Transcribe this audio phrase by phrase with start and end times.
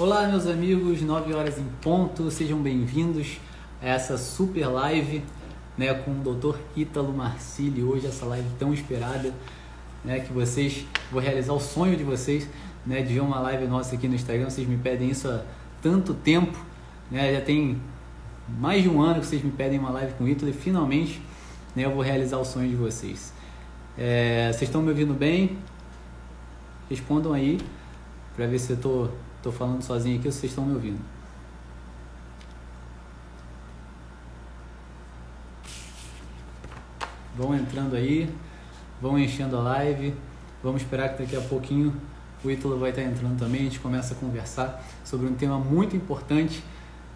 [0.00, 3.38] Olá, meus amigos, 9 horas em ponto, sejam bem-vindos
[3.82, 5.22] a essa super live
[5.76, 6.56] né, com o Dr.
[6.74, 7.82] Ítalo Marcili.
[7.82, 9.30] Hoje, essa live tão esperada,
[10.02, 12.48] né, que vocês, vou realizar o sonho de vocês
[12.86, 14.48] né, de ver uma live nossa aqui no Instagram.
[14.48, 15.42] Vocês me pedem isso há
[15.82, 16.58] tanto tempo,
[17.10, 17.78] né, já tem
[18.58, 21.20] mais de um ano que vocês me pedem uma live com o Ítalo e finalmente
[21.76, 23.34] né, eu vou realizar o sonho de vocês.
[23.98, 25.58] É, vocês estão me ouvindo bem?
[26.88, 27.60] Respondam aí
[28.34, 29.10] para ver se eu tô,
[29.42, 31.00] tô falando sozinho aqui vocês estão me ouvindo.
[37.36, 38.32] Vão entrando aí,
[39.00, 40.14] vão enchendo a live.
[40.62, 41.94] Vamos esperar que daqui a pouquinho
[42.44, 43.62] o Ítalo vai estar entrando também.
[43.62, 46.62] A gente começa a conversar sobre um tema muito importante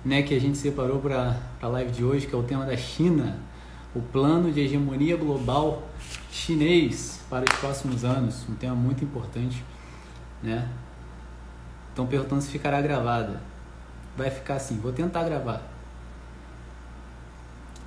[0.04, 2.76] né, que a gente separou para a live de hoje, que é o tema da
[2.76, 3.38] China,
[3.94, 5.88] o plano de hegemonia global
[6.30, 8.46] chinês para os próximos anos.
[8.48, 9.64] Um tema muito importante.
[10.42, 10.68] Né?
[11.94, 13.40] Estão perguntando se ficará gravada.
[14.16, 15.62] Vai ficar assim, vou tentar gravar.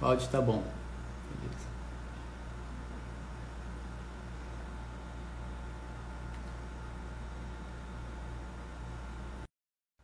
[0.02, 0.64] O áudio está bom.
[1.42, 1.68] Beleza.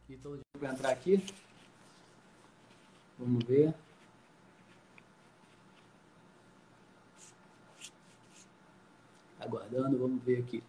[0.03, 1.25] Aqui todo dia para entrar aqui.
[3.17, 3.73] Vamos ver.
[9.39, 10.61] Aguardando, vamos ver aqui.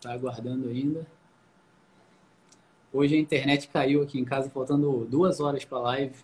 [0.00, 1.06] Tá aguardando ainda.
[2.92, 6.16] Hoje a internet caiu aqui em casa, faltando duas horas para a live.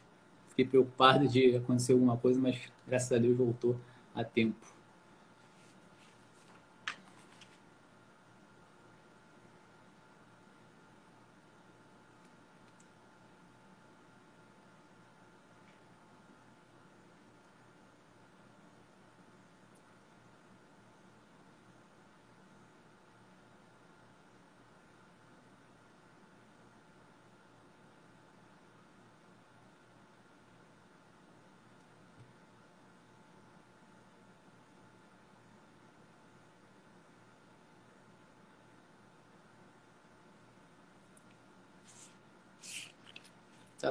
[0.48, 3.76] Fiquei preocupado de acontecer alguma coisa, mas graças a Deus voltou
[4.14, 4.75] a tempo.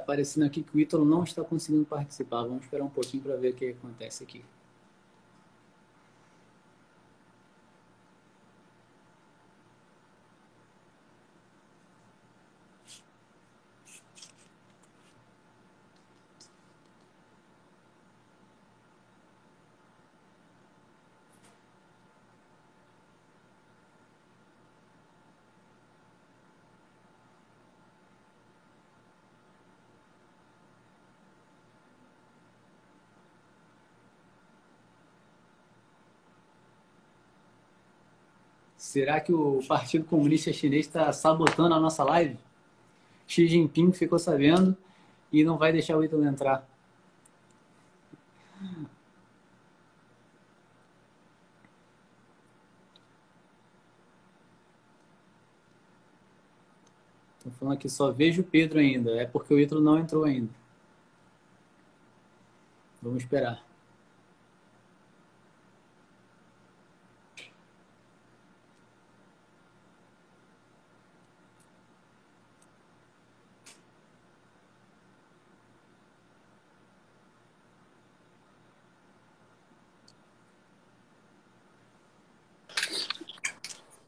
[0.06, 2.44] Aparecendo aqui que o Ítalo não está conseguindo participar.
[2.44, 4.46] Vamos esperar um pouquinho para ver o que acontece aqui.
[38.95, 42.39] Será que o Partido Comunista Chinês está sabotando a nossa live?
[43.28, 44.73] Xi Jinping ficou sabendo
[45.33, 46.66] e não vai deixar o Ítalo entrar.
[57.38, 59.12] Estou falando que só vejo o Pedro ainda.
[59.22, 60.53] É porque o Ítalo não entrou ainda.
[63.01, 63.62] Vamos esperar.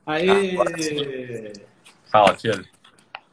[0.08, 0.56] Aê!
[2.10, 2.66] Fala, Pedro.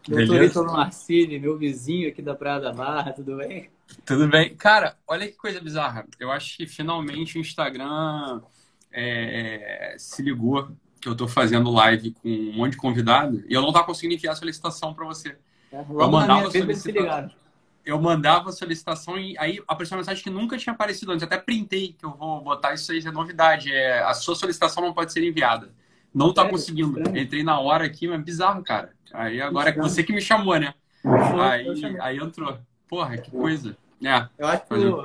[0.09, 3.71] Doutor Ítalo Marcini, meu vizinho aqui da Praia da Barra, tudo bem?
[4.05, 4.57] Tudo bem.
[4.57, 6.05] Cara, olha que coisa bizarra.
[6.19, 8.43] Eu acho que finalmente o Instagram
[8.93, 10.69] é, se ligou
[11.01, 14.15] que eu tô fazendo live com um monte de convidado e eu não tava conseguindo
[14.15, 15.39] enviar a solicitação para você.
[15.71, 17.31] É, eu mandava solicitação.
[17.87, 21.22] Eu mandava a solicitação e aí apareceu uma mensagem que nunca tinha aparecido antes.
[21.22, 23.72] Até printei que eu vou botar isso aí, é novidade.
[23.72, 25.71] É, a sua solicitação não pode ser enviada.
[26.15, 27.01] Não tá conseguindo.
[27.19, 28.93] Entrei na hora aqui, mas bizarro, cara.
[29.13, 30.72] Aí agora é você que me chamou, né?
[31.05, 31.66] Aí,
[32.01, 32.57] aí entrou.
[32.89, 33.77] Porra, que coisa.
[34.03, 35.03] É, eu acho que eu,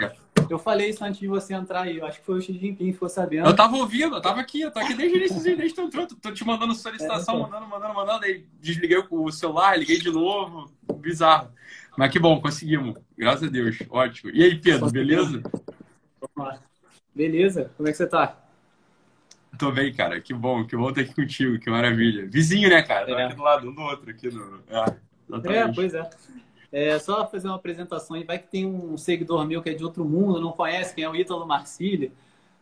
[0.50, 1.98] eu falei isso antes de você entrar aí.
[1.98, 3.48] Eu acho que foi o Xi Jinping que ficou sabendo.
[3.48, 6.08] Eu tava ouvindo, eu tava aqui, eu tô aqui desde o início, desde que entrou.
[6.08, 8.26] Tô te mandando solicitação, é, mandando, mandando, mandando.
[8.26, 10.72] Aí desliguei o celular, liguei de novo.
[10.98, 11.50] Bizarro.
[11.98, 13.00] Mas que bom, conseguimos.
[13.18, 13.78] Graças a Deus.
[13.90, 14.32] Ótimo.
[14.34, 15.42] E aí, Pedro, beleza?
[17.16, 18.49] Beleza, como é que você tá?
[19.60, 20.22] Tô bem, cara.
[20.22, 22.26] Que bom, que bom estar aqui contigo, que maravilha.
[22.26, 23.06] Vizinho, né, cara?
[23.06, 24.64] Tá aqui do lado um do outro, aqui no.
[24.70, 26.10] É, é pois é.
[26.72, 28.24] É só fazer uma apresentação aí.
[28.24, 31.10] Vai que tem um seguidor meu que é de outro mundo, não conhece quem é
[31.10, 32.10] o Ítalo Marcílio.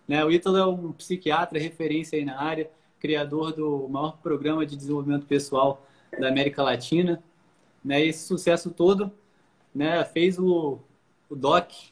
[0.08, 0.26] Né?
[0.26, 2.68] O Ítalo é um psiquiatra, referência aí na área,
[3.00, 5.86] criador do maior programa de desenvolvimento pessoal
[6.20, 7.22] da América Latina.
[7.86, 8.04] Né?
[8.04, 9.12] Esse sucesso todo
[9.76, 10.04] né?
[10.04, 10.80] fez o,
[11.30, 11.92] o DOC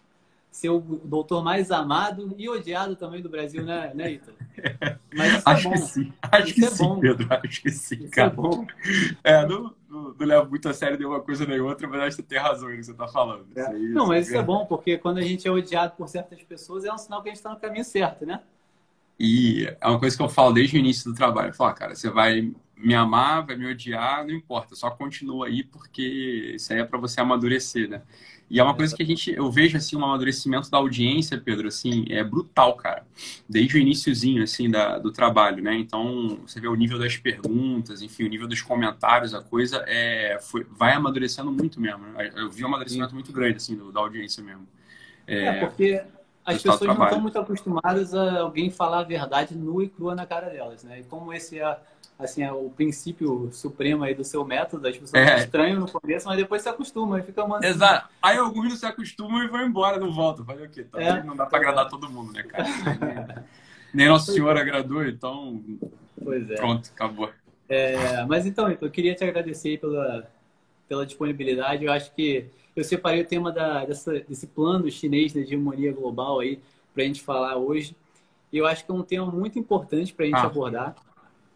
[0.56, 4.38] ser o doutor mais amado e odiado também do Brasil, né, né Ítalo?
[5.14, 5.76] Mas isso é acho é bom.
[5.76, 7.00] que sim, acho isso que é sim, bom.
[7.02, 8.28] Pedro, acho que sim, isso é cara.
[8.28, 8.66] É, bom.
[9.22, 12.16] é não, não, não, levo muito a sério nenhuma coisa nem outra, mas acho que
[12.16, 13.46] você tem razão no que você está falando.
[13.54, 13.68] É.
[13.68, 16.86] Aí, não, mas isso é bom, porque quando a gente é odiado por certas pessoas,
[16.86, 18.42] é um sinal que a gente está no caminho certo, né?
[19.20, 21.50] E é uma coisa que eu falo desde o início do trabalho.
[21.50, 25.48] Eu falo, ah, cara, você vai me amar, vai me odiar, não importa, só continua
[25.48, 28.02] aí, porque isso aí é para você amadurecer, né?
[28.48, 31.68] E é uma coisa que a gente, eu vejo assim, um amadurecimento da audiência, Pedro,
[31.68, 33.04] assim, é brutal, cara.
[33.50, 35.76] Desde o iníciozinho, assim, da, do trabalho, né?
[35.76, 40.38] Então, você vê o nível das perguntas, enfim, o nível dos comentários, a coisa é,
[40.40, 42.06] foi, vai amadurecendo muito mesmo.
[42.06, 42.32] Né?
[42.36, 44.68] Eu vi um amadurecimento muito grande, assim, do, da audiência mesmo.
[45.26, 46.04] É, é porque
[46.46, 50.26] as pessoas não estão muito acostumadas a alguém falar a verdade nua e crua na
[50.26, 51.00] cara delas, né?
[51.00, 51.78] E como esse é
[52.18, 54.88] assim, é o princípio supremo aí do seu método.
[54.88, 55.40] As pessoas é.
[55.40, 57.72] estranham no começo, mas depois se acostumam e fica mansinho.
[57.72, 58.10] Exato.
[58.22, 60.46] Aí alguns não se acostumam e vão embora, não voltam.
[60.46, 60.84] Fazer o quê?
[60.84, 61.24] Tá é.
[61.24, 62.66] Não dá para agradar todo mundo, né, cara?
[63.94, 65.64] Nem Nossa Senhora agradou, então.
[66.22, 66.56] Pois é.
[66.56, 67.32] Pronto, acabou.
[67.68, 70.30] É, mas então, então, eu queria te agradecer pela,
[70.88, 71.86] pela disponibilidade.
[71.86, 72.46] Eu acho que
[72.76, 76.60] eu separei o tema da, dessa, desse plano chinês de hegemonia global aí
[76.94, 77.96] para a gente falar hoje.
[78.52, 80.46] E eu acho que é um tema muito importante para a gente ah.
[80.46, 80.96] abordar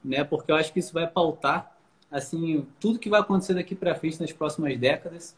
[0.03, 0.23] né?
[0.23, 1.75] Porque eu acho que isso vai pautar
[2.11, 5.35] assim tudo que vai acontecer daqui para frente nas próximas décadas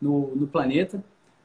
[0.00, 1.02] no, no planeta,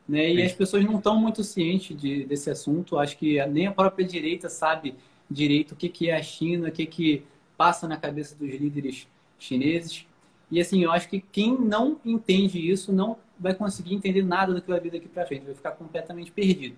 [0.07, 0.29] né?
[0.29, 0.43] E Sim.
[0.43, 2.97] as pessoas não estão muito cientes de, desse assunto.
[2.97, 4.95] Acho que nem a própria direita sabe
[5.29, 7.23] direito o que, que é a China, o que, que
[7.57, 9.07] passa na cabeça dos líderes
[9.39, 10.05] chineses.
[10.51, 14.61] E assim, eu acho que quem não entende isso não vai conseguir entender nada do
[14.61, 16.75] que vai vir daqui para frente, vai ficar completamente perdido.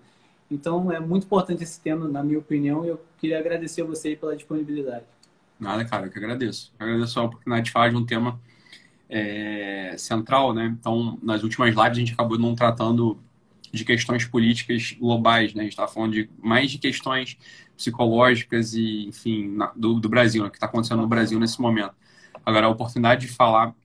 [0.50, 4.16] Então, é muito importante esse tema, na minha opinião, e eu queria agradecer a você
[4.16, 5.04] pela disponibilidade.
[5.60, 6.74] Nada, cara, eu que agradeço.
[6.80, 8.40] Eu agradeço a oportunidade de falar de um tema
[9.10, 10.76] é, central, né?
[10.80, 13.20] Então, nas últimas lives a gente acabou não tratando
[13.72, 15.62] de questões políticas globais, né?
[15.62, 17.38] A gente estava falando de mais de questões
[17.76, 20.50] psicológicas e, enfim, na, do, do, Brasil, né?
[20.50, 21.94] que está acontecendo no Brasil nesse momento.
[22.48, 23.76] Agora, a oportunidade de falar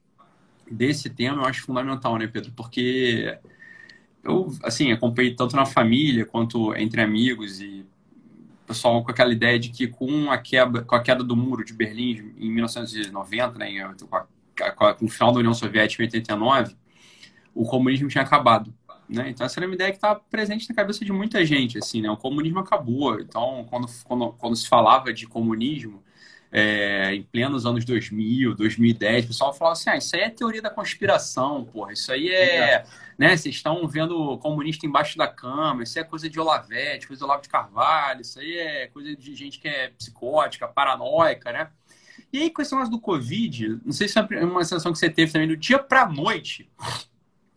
[0.70, 2.52] desse tema eu acho fundamental, né, Pedro?
[2.52, 3.36] Porque
[4.22, 7.84] eu, assim, acompanhei tanto na família quanto entre amigos e
[8.64, 11.72] pessoal com aquela ideia de que com a queda, com a queda do muro de
[11.72, 16.76] Berlim em 1990, né, com, a, com o final da União Soviética em 89,
[17.52, 18.72] o comunismo tinha acabado.
[19.08, 19.30] Né?
[19.30, 22.08] Então essa era uma ideia que estava presente na cabeça de muita gente, assim, né?
[22.08, 23.18] O comunismo acabou.
[23.18, 26.00] Então quando, quando, quando se falava de comunismo
[26.52, 30.60] é, em plenos anos 2000, 2010, o pessoal falava assim, ah, isso aí é teoria
[30.62, 32.84] da conspiração, porra, isso aí é
[33.18, 33.36] né?
[33.36, 37.42] Vocês estão vendo comunista embaixo da cama, isso é coisa de Olavete, coisa de Olavo
[37.42, 41.68] de Carvalho, isso aí é coisa de gente que é psicótica, paranoica, né?
[42.32, 45.08] E aí, com esse negócio do Covid, não sei se é uma sensação que você
[45.08, 46.68] teve também, do dia pra noite,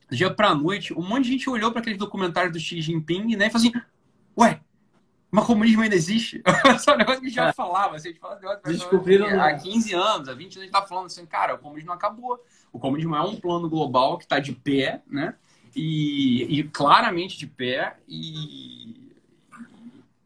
[0.10, 3.36] do dia pra noite, um monte de gente olhou para aquele documentário do Xi Jinping
[3.36, 3.82] né, e falou assim,
[4.38, 4.60] ué,
[5.36, 6.42] mas comunismo ainda existe?
[6.76, 7.54] Esse é um negócio que a gente já é.
[7.54, 7.96] falava.
[7.96, 11.06] Assim, a gente fala Descobriram há 15 anos, há 20 anos, a gente está falando
[11.08, 12.40] assim, cara, o comunismo acabou.
[12.72, 15.36] O comunismo é um plano global que está de pé, né?
[15.76, 18.96] e, e claramente de pé e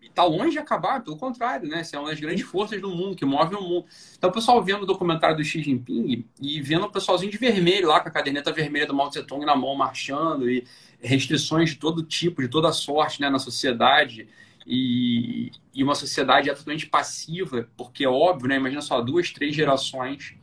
[0.03, 1.84] está longe de acabar, pelo contrário, né?
[1.84, 3.86] Você é uma das grandes forças do mundo, que move o mundo.
[4.17, 7.88] Então, o pessoal vendo o documentário do Xi Jinping e vendo o pessoalzinho de vermelho
[7.88, 10.67] lá, com a caderneta vermelha do Mao Tse Tung na mão, marchando, e
[11.00, 14.27] restrições de todo tipo, de toda sorte né, na sociedade,
[14.69, 18.55] e, e uma sociedade absolutamente passiva, porque é óbvio, né?
[18.57, 20.35] Imagina só, duas, três gerações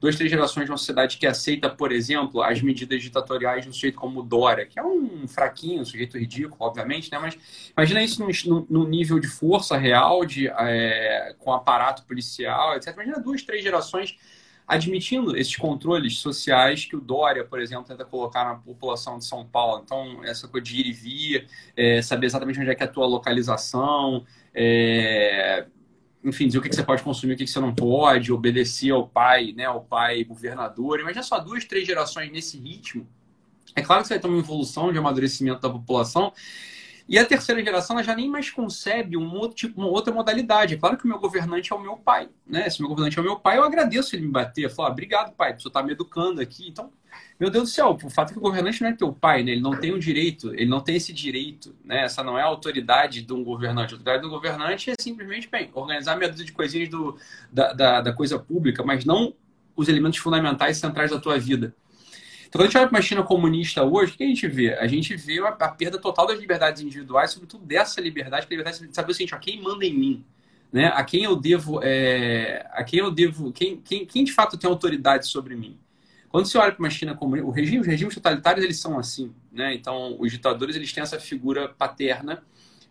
[0.00, 3.72] duas, três gerações de uma sociedade que aceita, por exemplo, as medidas ditatoriais de um
[3.72, 7.18] sujeito como Dória, que é um fraquinho, um sujeito ridículo, obviamente, né?
[7.18, 7.36] Mas
[7.76, 12.92] imagina isso num, num nível de força real, de, é, com aparato policial, etc.
[12.94, 14.16] Imagina duas, três gerações
[14.66, 19.46] admitindo esses controles sociais que o Dória, por exemplo, tenta colocar na população de São
[19.46, 19.82] Paulo.
[19.84, 21.46] Então, essa coisa de ir e vir,
[21.76, 25.66] é, saber exatamente onde é que é a tua localização, é,
[26.24, 29.52] enfim, dizer o que, você pode consumir, o que, você não pode, obedecer ao pai,
[29.52, 30.98] né, ao pai governador.
[30.98, 33.06] Imagina só duas, três gerações nesse ritmo.
[33.76, 36.32] É claro que você vai ter uma evolução de amadurecimento da população.
[37.08, 40.74] E a terceira geração ela já nem mais concebe um outro tipo, uma outra modalidade.
[40.74, 42.68] É claro que o meu governante é o meu pai, né?
[42.68, 44.64] Se o meu governante é o meu pai, eu agradeço ele me bater.
[44.64, 46.68] Eu falo, ah, obrigado, pai, você está me educando aqui.
[46.68, 46.90] Então,
[47.38, 49.52] meu Deus do céu, o fato é que o governante não é teu pai, né?
[49.52, 52.04] Ele não tem o um direito, ele não tem esse direito, né?
[52.04, 53.94] Essa não é a autoridade de um governante.
[53.94, 57.16] A autoridade do governante é simplesmente, bem, organizar meia dúzia de coisinhas do,
[57.52, 59.32] da, da, da coisa pública, mas não
[59.76, 61.74] os elementos fundamentais centrais da tua vida.
[62.56, 64.72] Então, quando a gente olha para uma China comunista hoje, o que a gente vê?
[64.74, 68.56] A gente vê a, a perda total das liberdades individuais, sobretudo dessa liberdade, que é
[68.56, 70.24] a liberdade de saber o seguinte, ó, quem manda em mim?
[70.72, 70.86] Né?
[70.86, 74.70] A quem eu devo, é, a quem eu devo, quem, quem, quem de fato tem
[74.70, 75.78] autoridade sobre mim?
[76.30, 79.34] Quando você olha para uma China comunista, o regime, os regimes totalitários eles são assim,
[79.52, 79.74] né?
[79.74, 82.42] Então, os ditadores eles têm essa figura paterna,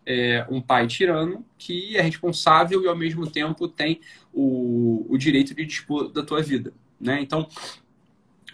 [0.06, 4.00] é, um pai tirano que é responsável e ao mesmo tempo tem
[4.32, 7.20] o, o direito de dispor da tua vida, né?
[7.20, 7.48] Então,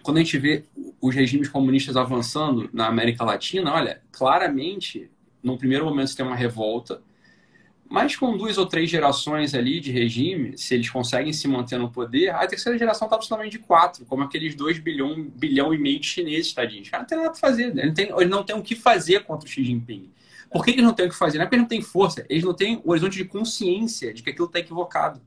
[0.02, 0.64] quando a gente vê
[1.00, 5.10] os regimes comunistas avançando na América Latina, olha, claramente,
[5.42, 7.02] no primeiro momento você tem uma revolta,
[7.88, 11.90] mas com duas ou três gerações ali de regime, se eles conseguem se manter no
[11.90, 16.00] poder, a terceira geração está absolutamente de quatro, como aqueles dois bilhão, bilhão e meio
[16.00, 16.88] de chineses, tadinhos.
[16.88, 17.92] Cara, não tem nada para fazer, né?
[18.26, 20.10] não tem o que fazer contra o Xi Jinping.
[20.50, 21.38] Por que, que eles não têm o que fazer?
[21.38, 24.22] Não é porque eles não têm força, eles não têm o horizonte de consciência de
[24.22, 25.20] que aquilo está equivocado.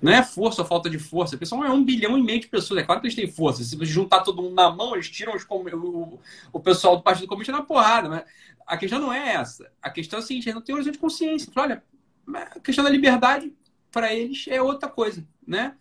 [0.00, 1.36] Não é força ou falta de força.
[1.36, 2.80] O pessoal é um bilhão e meio de pessoas.
[2.80, 3.62] É claro que eles têm força.
[3.62, 6.18] Se juntar todo mundo na mão, eles tiram os, o,
[6.52, 8.08] o pessoal do Partido Comunista na porrada.
[8.08, 8.24] Mas
[8.66, 9.70] a questão não é essa.
[9.82, 11.52] A questão é a seguinte: eles não têm horizonte de consciência.
[11.56, 11.82] Olha,
[12.32, 13.52] a questão da liberdade,
[13.90, 15.26] para eles, é outra coisa.
[15.46, 15.74] Né?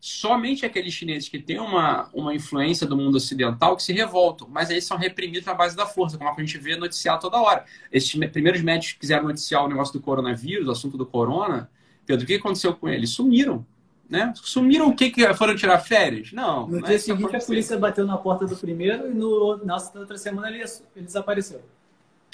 [0.00, 4.68] Somente aqueles chineses que têm uma, uma influência do mundo ocidental que se revoltam, mas
[4.68, 7.64] eles são reprimidos na base da força, como a gente vê noticiar toda hora.
[7.90, 11.70] Esses primeiros médicos que quiseram noticiar o negócio do coronavírus, o assunto do corona,
[12.12, 13.10] Pedro, o que aconteceu com eles?
[13.10, 13.64] Sumiram.
[14.08, 14.32] Né?
[14.36, 16.32] Sumiram o que, que foram tirar férias?
[16.32, 16.66] Não.
[16.66, 20.50] No dia seguinte, a polícia bateu na porta do primeiro e no, na outra semana
[20.50, 20.62] ele,
[20.94, 21.62] ele desapareceu.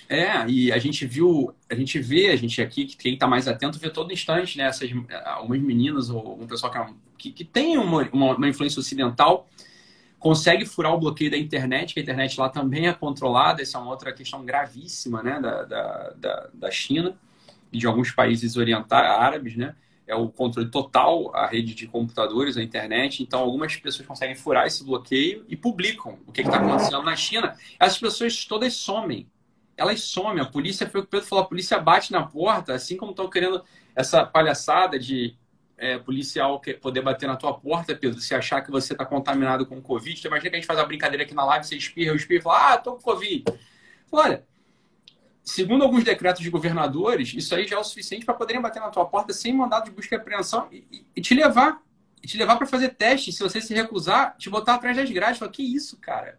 [0.08, 3.78] É, e a gente viu, a gente vê, a gente aqui, quem está mais atento,
[3.78, 4.64] vê todo instante, né?
[4.64, 4.90] Essas,
[5.25, 9.47] algumas meninas ou um pessoal que, é que, que tem uma, uma, uma, influência ocidental
[10.18, 13.80] consegue furar o bloqueio da internet, que a internet lá também é controlada, essa é
[13.80, 15.38] uma outra questão gravíssima, né?
[15.40, 17.16] Da, da, da, da China
[17.71, 19.75] de alguns países orientais, árabes, né?
[20.07, 23.23] É o controle total a rede de computadores, a internet.
[23.23, 27.55] Então, algumas pessoas conseguem furar esse bloqueio e publicam o que está acontecendo na China.
[27.79, 29.29] Essas pessoas todas somem.
[29.77, 30.43] Elas somem.
[30.43, 33.11] A polícia, foi o que o Pedro falou, a polícia bate na porta, assim como
[33.11, 33.63] estão querendo
[33.95, 35.37] essa palhaçada de
[35.79, 39.81] é, policial poder bater na tua porta, Pedro, se achar que você está contaminado com
[39.81, 40.19] Covid.
[40.19, 42.41] Então, imagina que a gente faz a brincadeira aqui na live, você espirra, eu espirro
[42.41, 43.45] e fala, ah, tô com Covid.
[44.11, 44.45] Olha,
[45.49, 48.90] segundo alguns decretos de governadores, isso aí já é o suficiente para poderem bater na
[48.90, 51.83] tua porta sem mandado de busca e apreensão e, e, te levar.
[52.23, 53.33] E te levar para fazer teste.
[53.33, 55.38] Se você se recusar, te botar atrás das grades.
[55.38, 56.38] Fala, que isso, cara?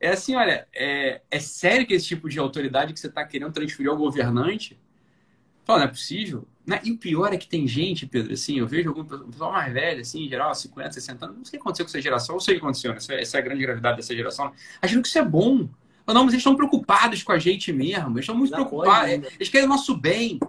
[0.00, 3.52] É assim, olha, é, é sério que esse tipo de autoridade que você está querendo
[3.52, 4.80] transferir ao governante?
[5.64, 6.48] Fala, não é possível.
[6.66, 6.80] Né?
[6.82, 10.00] E o pior é que tem gente, Pedro, assim, eu vejo algum pessoal mais velho,
[10.00, 12.40] assim, em geral, 50, 60 anos, não sei o que aconteceu com essa geração, não
[12.40, 12.98] sei o que aconteceu, né?
[13.20, 15.68] essa, é a grande gravidade dessa geração, achando que isso é bom.
[16.06, 18.10] Não, mas eles estão preocupados com a gente mesmo.
[18.10, 19.10] Eles estão muito preocupados.
[19.10, 20.40] Eles querem o nosso bem.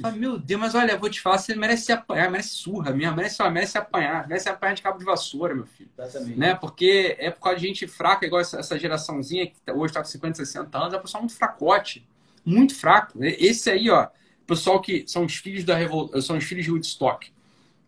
[0.00, 3.42] Fala, meu Deus, mas olha, vou te falar, você merece apanhar, merece surra mesmo, merece,
[3.50, 5.90] merece apanhar, merece apanhar de cabo de vassoura, meu filho.
[5.98, 6.38] Exatamente.
[6.38, 6.54] Né?
[6.54, 10.00] Porque é por causa de gente fraca, igual essa, essa geraçãozinha que tá, hoje está
[10.00, 12.06] com 50, 60 anos, é um pessoal muito fracote,
[12.44, 13.18] muito fraco.
[13.20, 14.06] Esse aí, ó,
[14.46, 17.32] pessoal que são os filhos da revolução, são os filhos de Woodstock.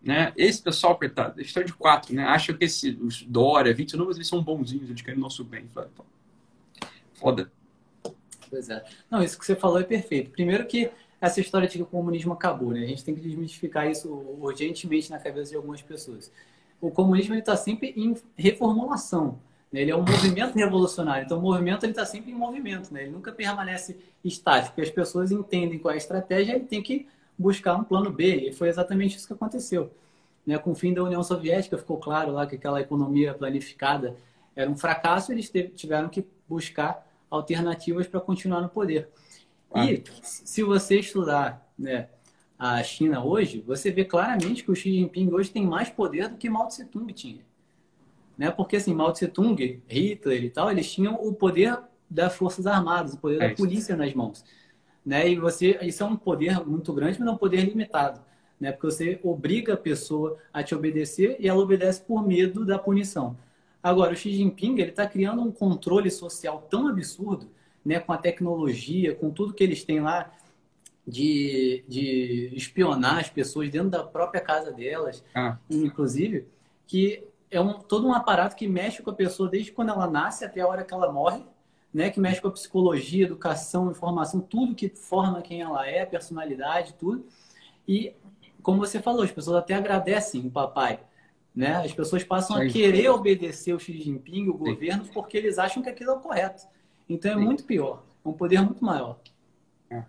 [0.02, 0.33] Né?
[0.37, 2.25] Esse pessoal, coitado, eles estão de quatro, né?
[2.25, 5.69] Acham que esse, os Dória, 20 números, eles são bonzinhos, eles querem o nosso bem.
[5.73, 5.90] Fala,
[7.21, 7.50] foda.
[8.49, 8.83] Pois é.
[9.11, 10.31] Não, isso que você falou é perfeito.
[10.31, 12.83] Primeiro que essa história de que o comunismo acabou, né?
[12.83, 14.09] A gente tem que desmistificar isso
[14.41, 16.33] urgentemente na cabeça de algumas pessoas.
[16.81, 19.39] O comunismo está sempre em reformulação.
[19.71, 19.83] Né?
[19.83, 21.27] Ele é um movimento revolucionário.
[21.27, 22.93] Então, o movimento está sempre em movimento.
[22.93, 23.03] Né?
[23.03, 24.75] Ele nunca permanece estático.
[24.75, 27.07] Porque as pessoas entendem qual é a estratégia e tem que
[27.39, 28.49] buscar um plano B.
[28.49, 29.93] E foi exatamente isso que aconteceu.
[30.47, 30.57] Né?
[30.59, 34.17] Com o fim da União Soviética, ficou claro lá que aquela economia planificada
[34.57, 35.33] era um fracasso.
[35.33, 39.09] Eles tiveram que buscar alternativas para continuar no poder.
[39.73, 39.91] Ah.
[39.91, 42.09] E se você estudar né,
[42.59, 46.37] a China hoje, você vê claramente que o Xi Jinping hoje tem mais poder do
[46.37, 47.43] que Mao Tse Tung tinha.
[48.37, 48.51] Né?
[48.51, 53.15] Porque assim, Mao Tse Tung, Hitler e tal, eles tinham o poder das Forças Armadas,
[53.15, 54.45] o poder é da polícia nas mãos.
[55.07, 55.29] Né?
[55.29, 58.21] E você, isso é um poder muito grande, mas é um poder limitado.
[58.59, 58.73] Né?
[58.73, 63.37] Porque você obriga a pessoa a te obedecer e ela obedece por medo da punição.
[63.83, 67.51] Agora, o Xi Jinping ele está criando um controle social tão absurdo,
[67.85, 70.31] né, com a tecnologia, com tudo que eles têm lá
[71.07, 75.57] de, de espionar as pessoas dentro da própria casa delas, ah.
[75.71, 76.47] inclusive,
[76.87, 80.45] que é um, todo um aparato que mexe com a pessoa desde quando ela nasce
[80.45, 81.43] até a hora que ela morre,
[81.93, 86.95] né, que mexe com a psicologia, educação, informação, tudo que forma quem ela é, personalidade,
[86.95, 87.27] tudo.
[87.89, 88.15] E,
[88.63, 91.01] como você falou, as pessoas até agradecem o papai.
[91.61, 91.76] Né?
[91.76, 95.11] As pessoas passam a querer obedecer o Xi Jinping, o governo, Sim.
[95.12, 96.62] porque eles acham que aquilo é o correto.
[97.07, 97.40] Então é Sim.
[97.43, 99.19] muito pior, é um poder muito maior.
[99.90, 100.02] É.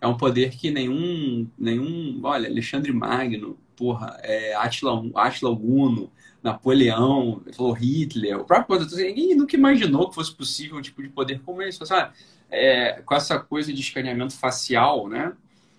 [0.00, 6.10] é um poder que nenhum, nenhum, olha, Alexandre Magno, porra, é, Atila, Atila Guno,
[6.42, 11.40] Napoleão, falou Hitler, o próprio ninguém nunca imaginou que fosse possível um tipo de poder
[11.42, 11.86] como esse.
[11.86, 12.12] Sabe?
[12.50, 15.34] É, com essa coisa de escaneamento facial, né?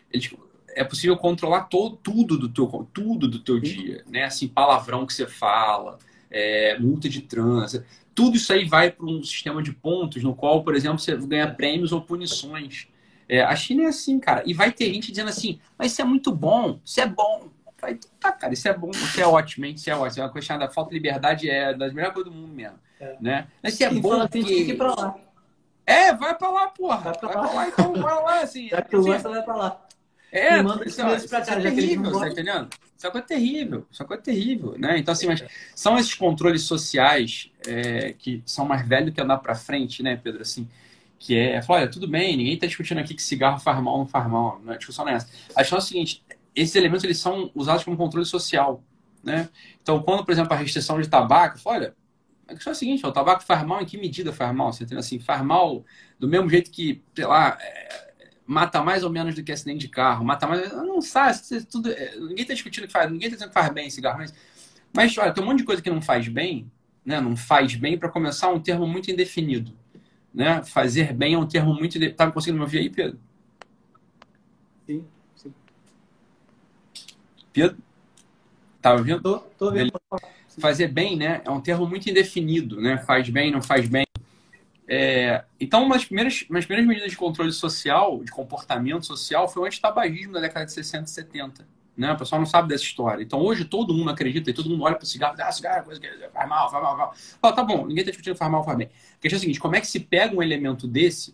[0.09, 0.33] Eles,
[0.75, 4.25] é possível controlar todo, tudo do teu tudo do teu dia, né?
[4.25, 5.97] Assim, palavrão que você fala,
[6.29, 10.63] é, multa de trânsito, tudo isso aí vai para um sistema de pontos no qual,
[10.63, 12.87] por exemplo, você ganha prêmios ou punições.
[13.27, 14.43] É, a China é assim, cara.
[14.45, 17.49] E vai ter gente dizendo assim, mas isso é muito bom, isso é bom.
[17.81, 19.73] Vai, tá, cara, isso é bom, isso é ótimo, hein?
[19.73, 20.23] Isso é ótimo.
[20.23, 22.77] É uma questão da falta de liberdade é das melhores coisas do mundo mesmo.
[22.99, 23.17] É.
[23.19, 23.47] Né?
[23.63, 24.09] Mas isso é bom.
[24.09, 24.43] Fala, porque...
[24.43, 25.15] Tem que ir pra lá.
[25.85, 26.97] É, vai pra lá, porra.
[26.97, 27.47] Vai pra, vai lá.
[27.47, 28.67] pra lá, então vai lá, assim.
[28.69, 29.81] Já que assim, vai pra lá.
[30.31, 32.69] É, e manda isso, isso, pra isso é terrível, tá entendendo?
[32.97, 34.97] Isso é coisa terrível, isso é coisa terrível, né?
[34.97, 35.43] Então, assim, mas
[35.75, 40.41] são esses controles sociais é, que são mais velhos que andar pra frente, né, Pedro?
[40.41, 40.69] Assim,
[41.19, 44.07] que é, olha, tudo bem, ninguém tá discutindo aqui que cigarro faz mal ou não
[44.07, 45.17] faz mal, a discussão não é.
[45.17, 46.23] A questão é o seguinte,
[46.55, 48.83] esses elementos eles são usados como controle social.
[49.23, 49.49] Né?
[49.81, 51.93] Então, quando, por exemplo, a restrição de tabaco, olha,
[52.47, 54.71] a questão é a seguinte: o tabaco faz mal em que medida faz mal?
[54.73, 55.19] Você entende assim?
[55.19, 55.85] Faz mal
[56.19, 58.10] do mesmo jeito que, sei lá, é,
[58.45, 60.71] mata mais ou menos do que acidente de carro, mata mais.
[60.73, 63.89] Não sabe, tudo, é, ninguém está discutindo que faz, ninguém está dizendo que faz bem
[63.89, 64.33] cigarro, mas,
[64.93, 66.69] mas olha, tem um monte de coisa que não faz bem,
[67.05, 67.19] né?
[67.19, 69.73] Não faz bem, para começar, um termo muito indefinido.
[70.33, 70.63] Né?
[70.63, 71.99] Fazer bem é um termo muito.
[72.13, 73.19] Tá conseguindo me ouvir aí, Pedro?
[74.87, 75.05] Sim.
[77.51, 77.77] Pedro?
[78.81, 79.21] Tá ouvindo?
[79.21, 79.91] Tô, tô vendo.
[80.57, 81.41] Fazer bem, né?
[81.45, 82.97] É um termo muito indefinido, né?
[82.97, 84.05] Faz bem, não faz bem.
[84.93, 89.47] É, então, uma das, primeiras, uma das primeiras medidas de controle social, de comportamento social,
[89.47, 91.67] foi o antitabagismo da década de 60 e 70.
[91.95, 92.11] Né?
[92.11, 93.23] O pessoal não sabe dessa história.
[93.23, 95.79] Então, hoje, todo mundo acredita e todo mundo olha para o cigarro e ah, cigarro
[95.79, 97.15] é coisa que faz mal, faz mal, faz mal.
[97.41, 98.87] Fala, tá bom, ninguém está discutindo faz mal, faz bem.
[98.87, 101.33] A questão é a seguinte, como é que se pega um elemento desse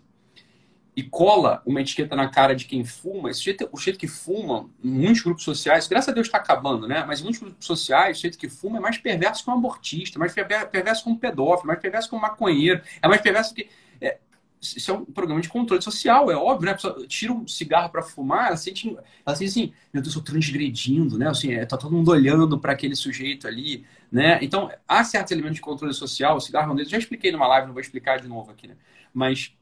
[0.98, 4.68] e cola uma etiqueta na cara de quem fuma, esse jeito, o jeito que fuma,
[4.84, 7.06] muitos grupos sociais, graças a Deus está acabando, né?
[7.08, 10.34] Mas muitos grupos sociais, o jeito que fuma é mais perverso que um abortista, mais
[10.34, 13.70] perverso que um pedófilo, mais perverso que um maconheiro, é mais perverso que.
[14.02, 14.18] É,
[14.60, 16.72] isso é um programa de controle social, é óbvio, né?
[16.72, 20.24] A pessoa tira um cigarro para fumar, ela sente, ela sente assim, meu Deus, eu
[20.24, 21.30] tô transgredindo, né?
[21.30, 24.40] Assim, é, tá todo mundo olhando para aquele sujeito ali, né?
[24.42, 27.48] Então, há certos elementos de controle social, o cigarro é um deles, já expliquei numa
[27.48, 28.76] live, não vou explicar de novo aqui, né?
[29.14, 29.56] Mas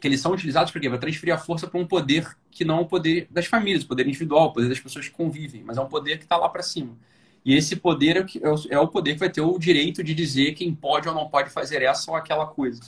[0.00, 0.88] que eles são utilizados para quê?
[0.88, 3.88] Para transferir a força para um poder que não é o poder das famílias, o
[3.88, 6.48] poder individual, o poder das pessoas que convivem, mas é um poder que está lá
[6.48, 6.96] para cima.
[7.44, 10.52] E esse poder é, é, é o poder que vai ter o direito de dizer
[10.52, 12.80] quem pode ou não pode fazer essa ou aquela coisa.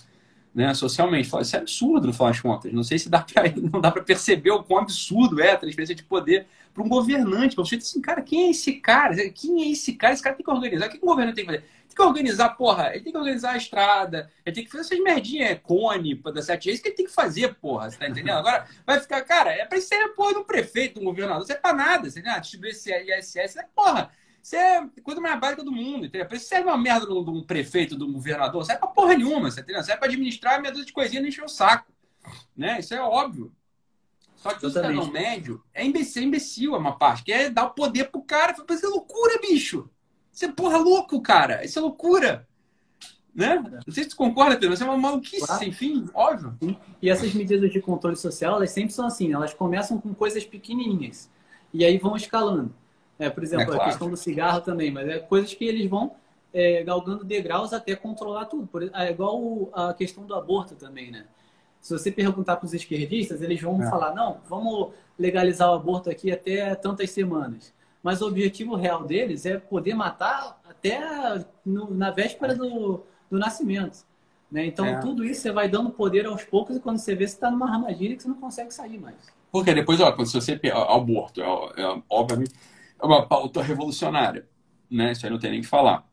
[0.52, 1.28] Né, socialmente.
[1.28, 2.72] Isso é absurdo, no final das contas.
[2.72, 5.94] Não sei se dá pra, não dá para perceber o quão absurdo é a transferência
[5.94, 7.54] de poder para um governante.
[7.54, 9.14] Para você dizer assim, cara, quem é esse cara?
[9.30, 10.12] Quem é esse cara?
[10.12, 10.88] Esse cara tem que organizar.
[10.88, 11.64] O que o governo tem que fazer?
[11.90, 15.00] Tem que organizar, porra, ele tem que organizar a estrada, ele tem que fazer essas
[15.00, 18.08] merdinhas, é, cone, para dar sete isso que ele tem que fazer, porra, você tá
[18.08, 18.38] entendendo?
[18.38, 21.56] Agora vai ficar, cara, é pra isso ser porra do prefeito, do governador, isso é
[21.56, 22.40] pra nada, você entendeu?
[22.40, 24.08] Distribuir esse ISS, é porra,
[24.40, 26.28] isso é coisa mais básica do mundo, entendeu?
[26.28, 29.50] Pra isso serve uma merda de um prefeito, de um governador, serve pra porra nenhuma,
[29.50, 29.82] você entendeu?
[29.82, 31.92] Serve pra administrar meia dúzia de coisinha e encher o saco,
[32.56, 32.78] né?
[32.78, 33.52] Isso é óbvio.
[34.36, 37.64] Só que o cidadão médio é imbecil, é imbecil, é uma parte, que é dar
[37.64, 38.52] o poder pro cara.
[38.52, 39.90] Isso é loucura, bicho.
[40.40, 41.62] Isso é porra louco, cara.
[41.66, 42.48] Isso é loucura.
[43.34, 43.62] Né?
[43.86, 45.60] Não sei se tu concorda, Pedro, mas é uma maluquice claro.
[45.60, 46.56] sem fim, óbvio.
[47.00, 51.30] E essas medidas de controle social, elas sempre são assim, elas começam com coisas pequenininhas
[51.74, 52.74] e aí vão escalando.
[53.18, 53.82] É, por exemplo, é claro.
[53.82, 56.12] a questão do cigarro também, mas é coisas que eles vão
[56.54, 58.66] é, galgando degraus até controlar tudo.
[58.66, 61.26] Por, é igual a questão do aborto também, né?
[61.82, 63.90] Se você perguntar para os esquerdistas, eles vão é.
[63.90, 69.44] falar, não, vamos legalizar o aborto aqui até tantas semanas mas o objetivo real deles
[69.44, 74.04] é poder matar até no, na véspera do, do nascimento.
[74.50, 74.66] Né?
[74.66, 74.98] Então, é.
[74.98, 77.70] tudo isso você vai dando poder aos poucos e quando você vê, você está numa
[77.70, 79.16] armadilha que você não consegue sair mais.
[79.52, 82.52] Porque depois, ó, quando você aborto, é, é, obviamente,
[83.00, 84.46] é uma pauta revolucionária,
[84.90, 85.12] né?
[85.12, 86.06] Isso aí não tem nem que falar.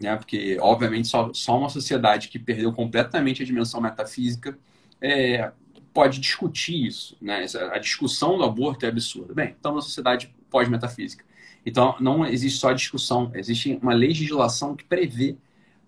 [0.00, 0.14] Né?
[0.16, 4.58] Porque, obviamente, só, só uma sociedade que perdeu completamente a dimensão metafísica
[5.00, 5.50] é,
[5.94, 7.16] pode discutir isso.
[7.20, 7.46] Né?
[7.72, 9.32] A discussão do aborto é absurda.
[9.32, 11.22] Bem, então, uma sociedade pós-metafísica.
[11.64, 15.36] Então, não existe só discussão, existe uma legislação que prevê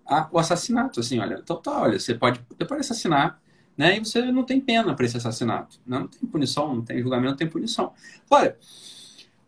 [0.05, 0.99] a, o assassinato.
[0.99, 3.41] Assim, olha, então tá, olha, você pode, você pode assassinar,
[3.75, 3.97] né?
[3.97, 5.79] E você não tem pena para esse assassinato.
[5.87, 7.93] Não, não tem punição, não tem julgamento, não tem punição.
[8.29, 8.55] Olha,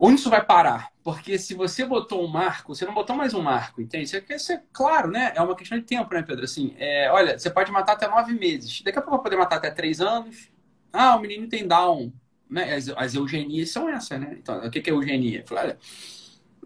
[0.03, 0.91] Onde isso vai parar?
[1.03, 4.05] Porque se você botou um marco, você não botou mais um marco, entende?
[4.05, 5.31] Isso quer ser claro, né?
[5.35, 6.43] É uma questão de tempo, né, Pedro?
[6.43, 8.81] Assim, é, olha, você pode matar até nove meses.
[8.81, 10.49] Daqui a pouco vai poder matar até três anos.
[10.91, 12.11] Ah, o menino tem Down.
[12.51, 12.75] Né?
[12.75, 14.35] As, as eugenias são essas, né?
[14.37, 15.43] Então, o que é eugenia?
[15.47, 15.77] Fala, olha,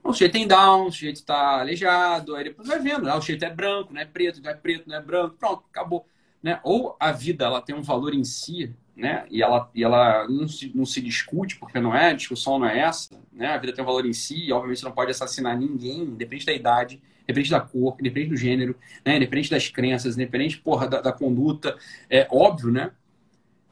[0.04, 3.46] o sujeito tem Down, o sujeito está aleijado, aí depois vai vendo, ah, o sujeito
[3.46, 6.08] é branco, não é preto, não é preto, não é branco, pronto, acabou.
[6.42, 6.60] Né?
[6.64, 9.26] Ou a vida ela tem um valor em si, né?
[9.30, 12.68] E ela, e ela não, se, não se discute, porque não é, a discussão não
[12.68, 13.48] é essa, né?
[13.48, 16.46] A vida tem um valor em si, e obviamente você não pode assassinar ninguém, independente
[16.46, 19.18] da idade, independente da cor, independente do gênero, né?
[19.18, 21.76] independente das crenças, independente, porra, da, da conduta.
[22.10, 22.92] É óbvio, né?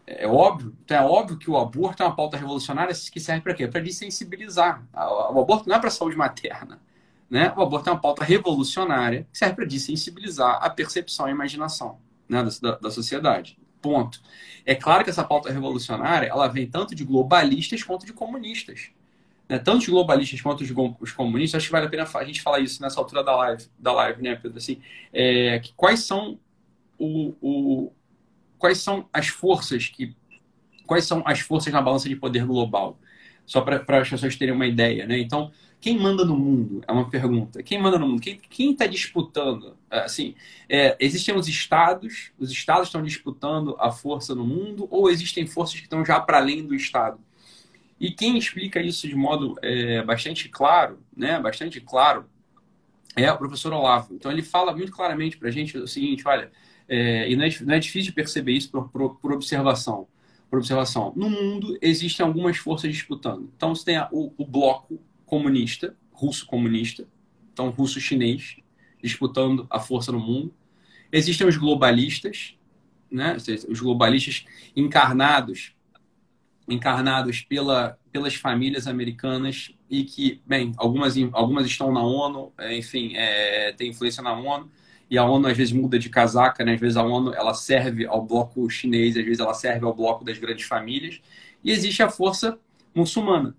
[0.05, 3.53] É óbvio, então é óbvio que o aborto é uma pauta revolucionária que serve para
[3.53, 3.67] quê?
[3.67, 4.85] Para desensibilizar.
[4.93, 6.81] O aborto não é para saúde materna.
[7.29, 7.53] Né?
[7.55, 11.97] O aborto é uma pauta revolucionária que serve para desensibilizar a percepção e a imaginação
[12.27, 13.57] né, da, da sociedade.
[13.81, 14.21] Ponto.
[14.65, 18.91] É claro que essa pauta revolucionária ela vem tanto de globalistas quanto de comunistas.
[19.47, 19.57] Né?
[19.57, 20.63] Tanto de globalistas quanto
[20.99, 23.65] os comunistas, acho que vale a pena a gente falar isso nessa altura da live,
[23.79, 24.57] da live né, Pedro?
[24.57, 24.81] Assim,
[25.13, 26.37] é, quais são
[26.97, 27.91] o, o,
[28.63, 30.15] quais são as forças que
[30.87, 32.97] quais são as forças na balança de poder global?
[33.45, 35.19] Só para as pessoas terem uma ideia, né?
[35.19, 36.81] Então, quem manda no mundo?
[36.87, 37.61] É uma pergunta.
[37.61, 38.21] Quem manda no mundo?
[38.21, 39.75] Quem está disputando?
[39.91, 40.33] É, assim,
[40.69, 45.75] é, existem os estados, os estados estão disputando a força no mundo, ou existem forças
[45.75, 47.19] que estão já para além do estado?
[47.99, 51.37] E quem explica isso de modo é, bastante claro, né?
[51.37, 52.29] Bastante claro,
[53.13, 54.13] é o professor Olavo.
[54.13, 56.49] Então ele fala muito claramente para a gente o seguinte: olha,
[56.93, 60.07] é, e não é, não é, difícil perceber isso por, por, por, observação.
[60.47, 63.49] Por observação, no mundo existem algumas forças disputando.
[63.57, 67.07] Então você tem a, o, o bloco comunista, russo comunista,
[67.51, 68.57] então russo-chinês,
[69.01, 70.53] disputando a força no mundo.
[71.11, 72.55] Existem os globalistas,
[73.09, 73.37] né?
[73.67, 75.73] os globalistas encarnados,
[76.69, 83.13] encarnados pela, pelas famílias americanas e que, bem, algumas, algumas estão na ONU, é, enfim,
[83.15, 84.69] é, tem influência na ONU,
[85.09, 86.73] e a ONU às vezes muda de casaca, né?
[86.73, 90.23] às vezes a ONU ela serve ao bloco chinês, às vezes ela serve ao bloco
[90.23, 91.21] das grandes famílias,
[91.63, 92.57] e existe a força
[92.95, 93.55] muçulmana,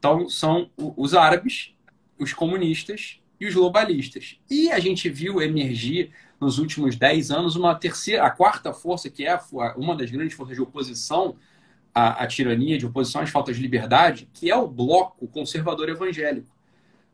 [0.00, 1.74] então, são os árabes,
[2.18, 4.38] os comunistas e os globalistas.
[4.50, 9.26] E a gente viu emergir nos últimos 10 anos uma terceira, a quarta força, que
[9.26, 9.38] é
[9.76, 11.36] uma das grandes forças de oposição
[11.94, 16.50] à, à tirania, de oposição às faltas de liberdade, que é o bloco conservador evangélico.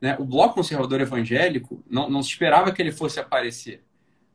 [0.00, 0.16] Né?
[0.18, 3.82] O bloco conservador evangélico, não, não se esperava que ele fosse aparecer.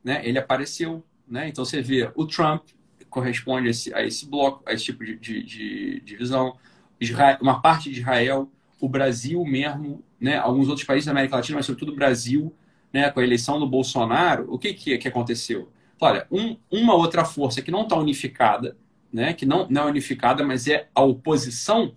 [0.04, 0.22] Né?
[0.24, 1.04] Ele apareceu.
[1.28, 1.48] Né?
[1.48, 2.64] Então você vê, o Trump
[3.10, 6.58] corresponde a esse, a esse bloco, a esse tipo de, de, de, de visão.
[7.00, 11.58] Israel, uma parte de Israel, o Brasil mesmo, né, alguns outros países da América Latina,
[11.58, 12.54] mas sobretudo o Brasil,
[12.92, 15.72] né, com a eleição do Bolsonaro, o que, que, que aconteceu?
[16.00, 18.76] Olha, um, uma outra força que não está unificada,
[19.14, 21.94] né, que não, não é unificada, mas é a oposição,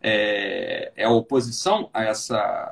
[0.00, 2.69] é, é a oposição a, essa,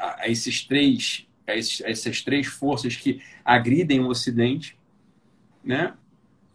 [0.00, 4.76] a, a esses três, a, esses, essas três forças que agridem o Ocidente,
[5.62, 5.94] né,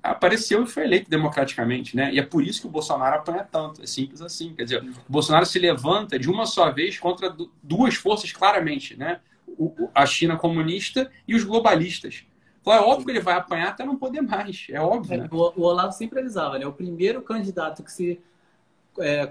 [0.01, 2.13] apareceu e foi eleito democraticamente, né?
[2.13, 3.81] E é por isso que o Bolsonaro apanha tanto.
[3.81, 4.53] É simples assim.
[4.53, 9.19] Quer dizer, o Bolsonaro se levanta de uma só vez contra duas forças claramente, né?
[9.47, 12.25] O, a China comunista e os globalistas.
[12.61, 14.67] Então é óbvio que ele vai apanhar até não poder mais.
[14.69, 15.17] É óbvio.
[15.23, 15.27] Né?
[15.31, 16.65] O, o Olavo sempre avisava, né?
[16.65, 18.19] O primeiro candidato que se,
[18.99, 19.29] é,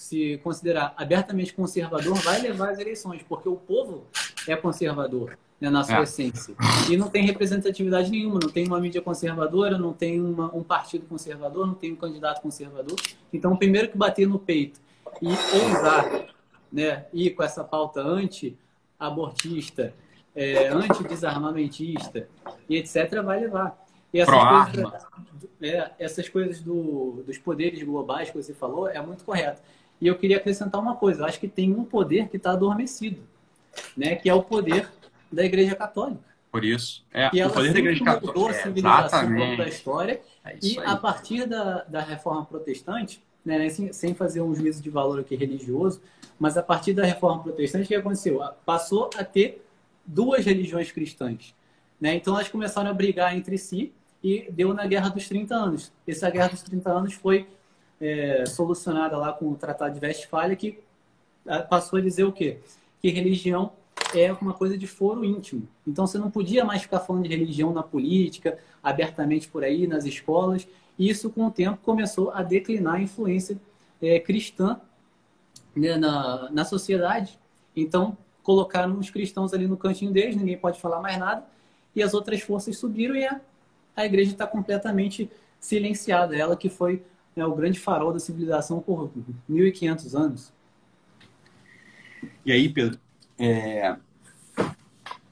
[0.00, 4.06] se considerar abertamente conservador vai levar as eleições, porque o povo
[4.48, 6.02] é conservador né, na sua é.
[6.04, 6.54] essência.
[6.90, 11.04] E não tem representatividade nenhuma, não tem uma mídia conservadora, não tem uma, um partido
[11.04, 12.98] conservador, não tem um candidato conservador.
[13.30, 14.80] Então, primeiro que bater no peito
[15.20, 16.28] e ousar
[16.72, 19.92] né, ir com essa pauta anti-abortista,
[20.34, 22.26] é, anti-desarmamentista
[22.70, 23.78] e etc., vai levar.
[24.14, 25.06] E essas coisas,
[25.60, 29.60] é, essas coisas do, dos poderes globais que você falou é muito correto.
[30.00, 33.20] E eu queria acrescentar uma coisa: eu acho que tem um poder que está adormecido,
[33.96, 34.88] né, que é o poder
[35.30, 36.30] da Igreja Católica.
[36.50, 37.04] Por isso.
[37.12, 38.50] É, e o poder da Igreja Católica.
[38.50, 40.20] a civilização é, da história.
[40.44, 44.90] É e a partir da, da Reforma Protestante, né, sem, sem fazer um juízo de
[44.90, 46.02] valor aqui religioso,
[46.38, 48.40] mas a partir da Reforma Protestante, o que aconteceu?
[48.64, 49.64] Passou a ter
[50.04, 51.54] duas religiões cristãs.
[52.00, 52.14] Né?
[52.14, 55.92] Então elas começaram a brigar entre si e deu na Guerra dos 30 Anos.
[56.06, 57.46] Essa Guerra dos 30 Anos foi
[58.00, 60.78] é, solucionada lá com o Tratado de Westfália, que
[61.68, 62.58] passou a dizer o quê?
[63.00, 63.72] Que religião
[64.14, 65.68] é uma coisa de foro íntimo.
[65.86, 70.04] Então você não podia mais ficar falando de religião na política, abertamente por aí, nas
[70.04, 70.66] escolas.
[70.98, 73.58] E isso, com o tempo, começou a declinar a influência
[74.02, 74.80] é, cristã
[75.74, 77.38] né, na, na sociedade.
[77.74, 81.44] Então, colocaram os cristãos ali no cantinho deles, ninguém pode falar mais nada,
[81.94, 83.40] e as outras forças subiram e a,
[83.96, 86.36] a igreja está completamente silenciada.
[86.36, 87.02] Ela que foi
[87.40, 89.10] né, o grande farol da civilização por
[89.50, 90.52] 1.500 anos.
[92.44, 93.00] E aí, Pedro,
[93.38, 93.96] é...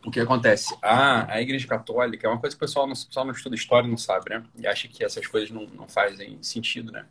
[0.04, 0.74] o que acontece?
[0.80, 3.86] A, a Igreja Católica é uma coisa que o pessoal não, pessoal não estuda história
[3.86, 4.42] não sabe, né?
[4.58, 7.04] E acha que essas coisas não, não fazem sentido, né?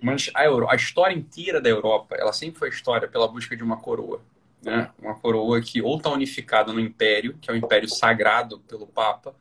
[0.00, 3.62] Mas a, Euro, a história inteira da Europa, ela sempre foi história pela busca de
[3.62, 4.22] uma coroa.
[4.62, 4.90] Né?
[4.98, 9.34] Uma coroa que ou está unificada no Império, que é o Império sagrado pelo Papa,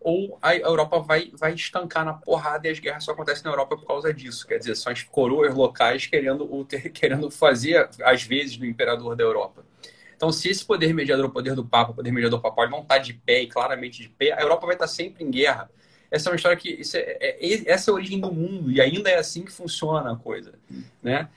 [0.00, 3.76] ou a Europa vai, vai estancar na porrada e as guerras só acontecem na Europa
[3.76, 4.46] por causa disso.
[4.46, 9.64] Quer dizer, são as coroas locais querendo, querendo fazer as vezes do imperador da Europa.
[10.16, 12.98] Então, se esse poder mediador, o poder do Papa, o poder mediador papal, não está
[12.98, 15.70] de pé e claramente de pé, a Europa vai estar sempre em guerra.
[16.10, 16.80] Essa é uma história que.
[16.94, 20.16] É, é, essa é a origem do mundo e ainda é assim que funciona a
[20.16, 20.54] coisa.
[21.00, 21.28] Né?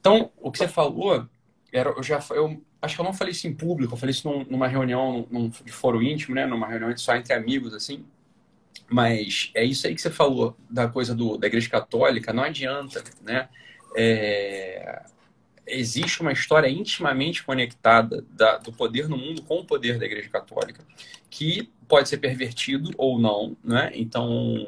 [0.00, 1.28] Então, o que você falou,
[1.70, 4.28] era, eu já eu acho que eu não falei isso em público, eu falei isso
[4.28, 6.46] num, numa reunião num, de foro íntimo, né?
[6.46, 8.04] Numa reunião só entre amigos, assim.
[8.88, 13.02] Mas é isso aí que você falou da coisa do, da Igreja Católica, não adianta,
[13.22, 13.48] né?
[13.96, 15.02] É,
[15.66, 20.28] existe uma história intimamente conectada da, do poder no mundo com o poder da Igreja
[20.28, 20.82] Católica,
[21.28, 23.90] que pode ser pervertido ou não, né?
[23.94, 24.66] Então,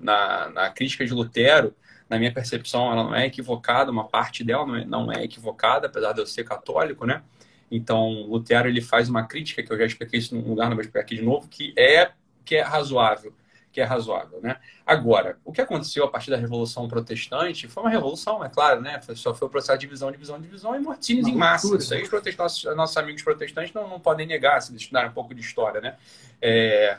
[0.00, 1.74] na, na crítica de Lutero,
[2.08, 5.86] na minha percepção, ela não é equivocada, uma parte dela não é, não é equivocada,
[5.86, 7.22] apesar de eu ser católico, né?
[7.70, 10.82] Então, Lutero ele faz uma crítica que eu já expliquei isso num lugar, não vou
[10.82, 12.10] explicar aqui de novo, que é
[12.44, 13.32] que é razoável,
[13.70, 14.56] que é razoável, né?
[14.84, 19.00] Agora, o que aconteceu a partir da Revolução Protestante foi uma revolução, é claro, né?
[19.14, 21.76] Só foi o processo de divisão, divisão, divisão e mortinhos em massa.
[21.76, 25.32] Isso aí os protestantes, nossos amigos protestantes não, não podem negar, se estudarem um pouco
[25.32, 25.96] de história, né?
[26.42, 26.98] É...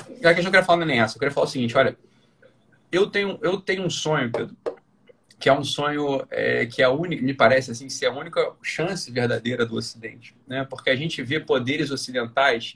[0.00, 1.16] A questão que eu quero falar não é nem essa.
[1.16, 1.96] Eu quero falar o seguinte, olha,
[2.92, 4.54] eu tenho, eu tenho um sonho, Pedro,
[5.44, 8.54] que é um sonho é, que é a única, me parece assim, ser a única
[8.62, 10.64] chance verdadeira do Ocidente, né?
[10.64, 12.72] Porque a gente vê poderes ocidentais,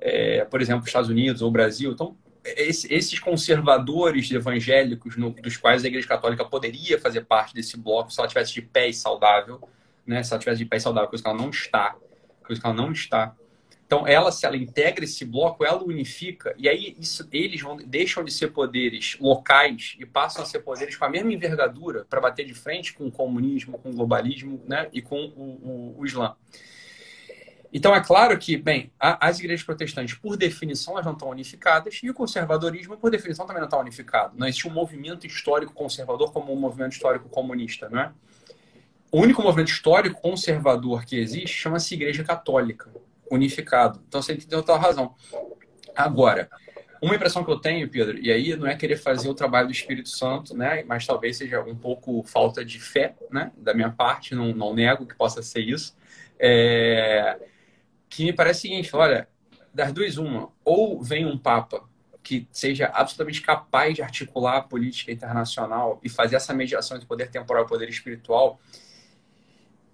[0.00, 5.86] é, por exemplo, Estados Unidos ou Brasil, então esses conservadores evangélicos no, dos quais a
[5.86, 9.60] Igreja Católica poderia fazer parte desse bloco se ela tivesse de pé e saudável,
[10.06, 10.22] né?
[10.22, 11.94] Se ela tivesse de pé e saudável, coisa que ela não está,
[12.42, 13.36] coisa que ela não está.
[13.88, 18.22] Então, ela, se ela integra esse bloco, ela unifica, e aí isso, eles vão, deixam
[18.22, 22.44] de ser poderes locais e passam a ser poderes com a mesma envergadura para bater
[22.44, 26.36] de frente com o comunismo, com o globalismo né, e com o, o, o Islã.
[27.72, 32.10] Então, é claro que, bem, as igrejas protestantes, por definição, elas não estão unificadas, e
[32.10, 34.34] o conservadorismo, por definição, também não está unificado.
[34.36, 38.12] Não existe um movimento histórico conservador como um movimento histórico comunista, não é?
[39.10, 42.90] O único movimento histórico conservador que existe chama-se Igreja Católica
[43.30, 44.02] unificado.
[44.06, 45.14] Então você tem total razão.
[45.94, 46.48] Agora,
[47.00, 49.72] uma impressão que eu tenho, Pedro, e aí não é querer fazer o trabalho do
[49.72, 50.82] Espírito Santo, né?
[50.84, 53.52] Mas talvez seja um pouco falta de fé, né?
[53.56, 55.96] Da minha parte, não, não nego que possa ser isso.
[56.38, 57.38] É...
[58.08, 59.28] Que me parece o seguinte: olha,
[59.72, 61.88] das duas, uma, ou vem um Papa
[62.22, 67.30] que seja absolutamente capaz de articular a política internacional e fazer essa mediação entre poder
[67.30, 68.60] temporal e poder espiritual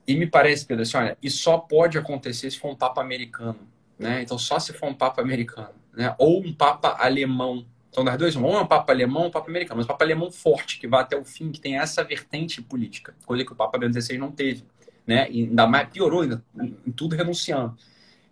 [0.06, 3.58] e me parece, Pedro, assim, olha, e só pode acontecer se for um Papa americano,
[3.98, 4.22] né?
[4.22, 6.14] Então, só se for um Papa americano, né?
[6.18, 7.64] Ou um Papa alemão.
[7.90, 9.78] Então, das duas, ou um Papa alemão ou um Papa americano.
[9.78, 13.14] Mas um Papa alemão forte, que vai até o fim, que tem essa vertente política.
[13.24, 14.64] Coisa que o Papa Bento XVI não teve,
[15.06, 15.26] né?
[15.30, 17.76] E ainda mais, piorou ainda, em tudo renunciando.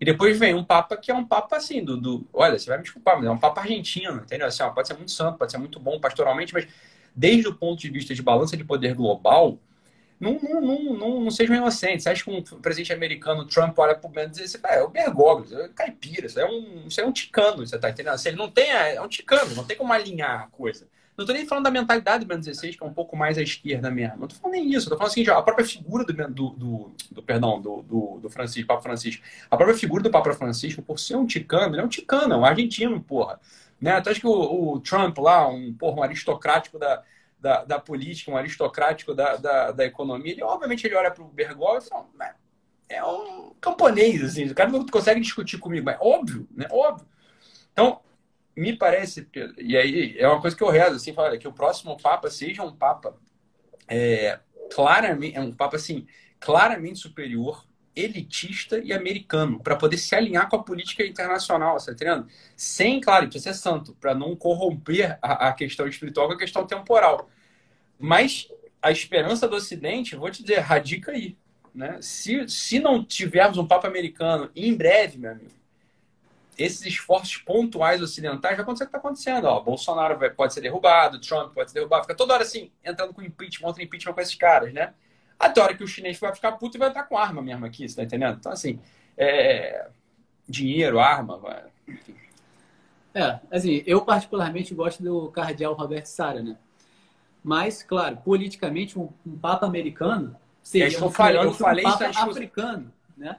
[0.03, 2.77] E depois vem um Papa que é um Papa assim, do, do olha, você vai
[2.77, 4.49] me desculpar, mas é um Papa argentino, entendeu?
[4.49, 6.67] Assim, ó, pode ser muito santo, pode ser muito bom pastoralmente, mas
[7.15, 9.61] desde o ponto de vista de balança de poder global,
[10.23, 12.05] não, não, não, não, não sejam inocentes.
[12.05, 14.89] Você acha que um presidente americano, Trump, olha pro menos e diz assim, é o
[14.89, 18.15] Bergoglio, é caipira, isso é um, isso é um ticano, você tá entendendo?
[18.15, 20.87] Assim, ele não tem, é, é um ticano, não tem como alinhar a coisa.
[21.19, 23.43] Não tô nem falando da mentalidade do Bento XVI, que é um pouco mais à
[23.43, 24.19] esquerda mesmo.
[24.21, 24.89] Não tô falando nem isso.
[24.89, 28.69] Tô falando assim, a própria figura do, do, do, do perdão, do, do, do Francisco,
[28.69, 29.23] Papa Francisco.
[29.51, 32.37] A própria figura do Papa Francisco, por ser um ticano, ele é um ticano, é
[32.37, 33.39] um argentino, porra.
[33.81, 33.99] Né?
[33.99, 37.03] Então acho que o, o Trump lá, um, porra, um aristocrático da,
[37.43, 41.29] da, da política, um aristocrático da, da, da, economia, ele obviamente ele olha para o
[41.29, 42.07] Bergoglio e fala,
[42.89, 46.69] é um camponês, assim, o cara não consegue discutir comigo, mas óbvio, né?
[46.71, 47.05] Óbvio.
[47.73, 48.01] Então,
[48.57, 49.29] me parece,
[49.59, 52.63] e aí é uma coisa que eu rezo, assim, fala, que o próximo Papa seja
[52.63, 53.17] um Papa
[53.89, 54.39] é,
[54.73, 56.07] claramente, é um Papa, assim,
[56.39, 62.27] claramente superior, elitista e americano, para poder se alinhar com a política internacional, tá entendendo?
[62.57, 66.67] Sem, claro, precisa ser santo, para não corromper a, a, questão espiritual com a questão
[66.67, 67.29] temporal.
[67.99, 68.49] Mas
[68.81, 71.37] a esperança do Ocidente, vou te dizer, radica aí.
[71.75, 71.99] Né?
[72.01, 75.63] Se, se não tivermos um Papa americano em breve, meu amigo,
[76.57, 79.45] esses esforços pontuais ocidentais vai acontecer o que está acontecendo.
[79.45, 83.15] Ó, Bolsonaro vai, pode ser derrubado, Trump pode ser derrubado, fica toda hora assim, entrando
[83.15, 84.93] com impeachment, outro impeachment com esses caras, né?
[85.43, 87.67] Até a hora que o chinês vai ficar puto e vai estar com arma mesmo
[87.67, 88.37] aqui, você tá entendendo?
[88.39, 88.79] Então, assim,
[89.19, 89.89] é...
[90.49, 91.65] dinheiro, arma, vai...
[91.89, 92.15] enfim.
[93.13, 96.57] É, assim, eu particularmente gosto do cardeal Roberto Sara, né?
[97.43, 103.37] Mas, claro, politicamente, um, um Papa americano seria eu, falando, eu falei isso africano, né?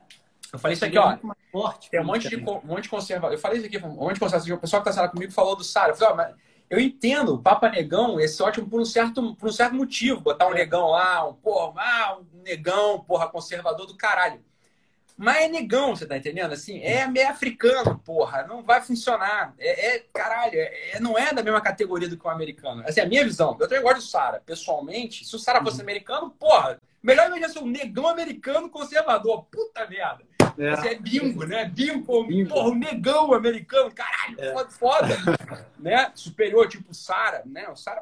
[0.52, 1.18] Eu falei isso aqui, ó.
[1.52, 3.34] Forte, tem um monte, de, um monte de conservador.
[3.34, 4.58] Eu falei isso aqui, um monte de conservador.
[4.58, 5.92] O pessoal que está comigo falou do Sara.
[5.92, 6.36] Eu falei, ó, mas
[6.70, 10.22] eu entendo o Papa Negão, esse ótimo por um certo, por um certo motivo.
[10.22, 10.56] Botar um é.
[10.56, 14.44] negão lá, um, porra, ah, um negão, porra, conservador do caralho.
[15.16, 16.54] Mas é negão, você tá entendendo?
[16.54, 18.44] Assim, é meio africano, porra.
[18.48, 19.54] Não vai funcionar.
[19.60, 22.84] É, é caralho, é, não é da mesma categoria do que o americano.
[22.88, 23.56] Assim, a minha visão.
[23.60, 24.42] Eu também gosto do Sara.
[24.44, 25.84] Pessoalmente, se o Sara fosse uhum.
[25.84, 29.46] americano, porra, melhor imagina ser um negão americano conservador.
[29.52, 30.24] Puta merda.
[30.58, 31.66] É, é bingo, né?
[31.66, 32.50] Bingo, bingo.
[32.50, 34.54] porra, um negão americano, caralho, é.
[34.54, 35.68] foda, foda.
[35.80, 36.12] né?
[36.16, 37.68] Superior, tipo Sara, né?
[37.70, 38.02] O Sara,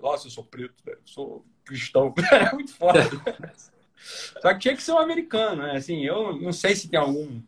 [0.00, 0.92] nossa, eu sou preto, né?
[0.92, 2.14] eu sou cristão.
[2.32, 3.00] é muito foda.
[4.40, 5.76] Só que tinha que ser um americano, né?
[5.76, 7.42] Assim, eu não sei se tem algum.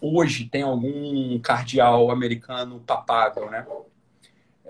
[0.00, 3.66] Hoje tem algum cardeal americano papável, né?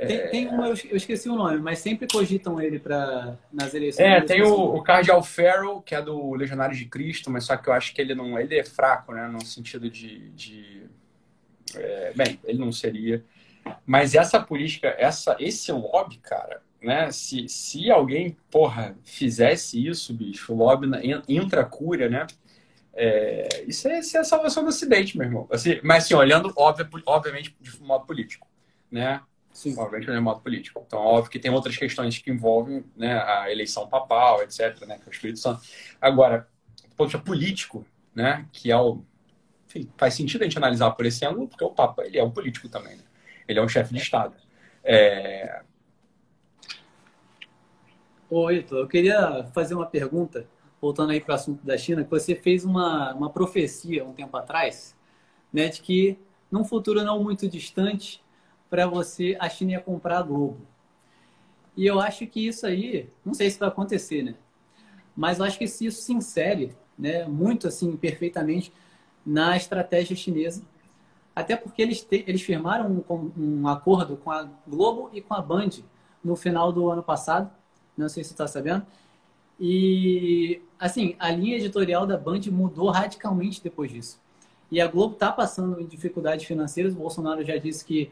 [0.07, 0.29] Tem, é...
[0.29, 4.05] tem uma, eu esqueci o nome, mas sempre cogitam ele para nas eleições.
[4.05, 7.69] É, tem o, o Cardeal Farrell, que é do Legionário de Cristo, mas só que
[7.69, 8.39] eu acho que ele não.
[8.39, 9.29] Ele é fraco, né?
[9.29, 10.31] No sentido de.
[10.31, 10.83] de
[11.75, 13.25] é, bem, ele não seria.
[13.85, 17.11] Mas essa política, essa, esse lobby, cara, né?
[17.11, 20.89] Se, se alguém, porra, fizesse isso, bicho, o lobby
[21.29, 22.27] intracúria, né?
[22.93, 25.49] É, isso, é, isso é a salvação do acidente, meu irmão.
[25.51, 28.47] Assim, mas, assim, olhando, obviamente, de modo político,
[28.91, 29.21] né?
[29.61, 29.75] Sim.
[29.77, 30.83] Obviamente, de modo político.
[30.87, 34.97] Então, óbvio que tem outras questões que envolvem né, a eleição papal, etc., né?
[34.97, 35.61] Que é o Espírito Santo.
[36.01, 36.49] Agora,
[36.89, 38.49] do ponto de vista político, né?
[38.51, 39.05] Que é o...
[39.69, 42.31] Enfim, faz sentido a gente analisar por esse ângulo, porque o Papa, ele é um
[42.31, 43.05] político também, né?
[43.47, 44.35] Ele é um chefe de Estado.
[44.83, 45.63] É,
[48.31, 50.49] Oi, eu queria fazer uma pergunta,
[50.81, 54.35] voltando aí para o assunto da China, que você fez uma, uma profecia um tempo
[54.39, 54.97] atrás,
[55.53, 56.19] né, de que
[56.51, 58.23] num futuro não muito distante,
[58.71, 60.61] para você, a China ia comprar a Globo.
[61.77, 64.35] E eu acho que isso aí, não sei se vai acontecer, né?
[65.17, 68.73] Mas eu acho que se isso se insere, né, muito assim, perfeitamente
[69.27, 70.63] na estratégia chinesa,
[71.35, 75.43] até porque eles, te, eles firmaram um, um acordo com a Globo e com a
[75.43, 75.71] Band
[76.23, 77.51] no final do ano passado,
[77.97, 78.87] não sei se você está sabendo.
[79.59, 84.21] E, assim, a linha editorial da Band mudou radicalmente depois disso.
[84.71, 86.95] E a Globo está passando em dificuldades financeiras.
[86.95, 88.11] O Bolsonaro já disse que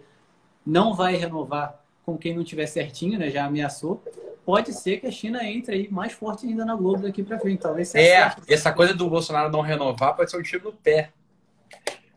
[0.69, 3.31] não vai renovar com quem não tiver certinho, né?
[3.31, 4.05] Já ameaçou.
[4.45, 7.61] Pode ser que a China entre aí mais forte ainda na Globo daqui para frente.
[7.61, 11.11] Talvez É, essa coisa do Bolsonaro não renovar pode ser um tiro no pé.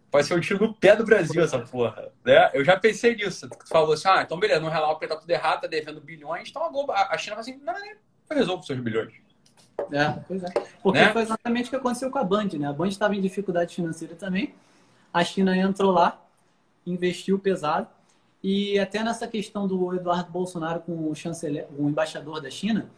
[0.10, 2.12] Pode ser um tiro no pé do Brasil, essa porra.
[2.26, 2.52] Né?
[2.54, 3.50] Eu já pensei nisso.
[3.50, 6.50] Tu falou assim, ah, então beleza, não relar porque tá tudo errado, tá devendo bilhões,
[6.50, 7.88] então a, Globo, a China vai assim, não, não, não,
[8.30, 9.14] eu resolvo seus bilhões.
[9.92, 10.50] É, pois é.
[10.84, 11.12] Porque né?
[11.14, 12.68] foi exatamente o que aconteceu com a Band, né?
[12.68, 14.54] A Band estava em dificuldade financeira também.
[15.14, 16.22] A China entrou lá,
[16.86, 17.88] investiu pesado.
[18.44, 22.90] E até nessa questão do Eduardo Bolsonaro com o chanceler, o embaixador da China,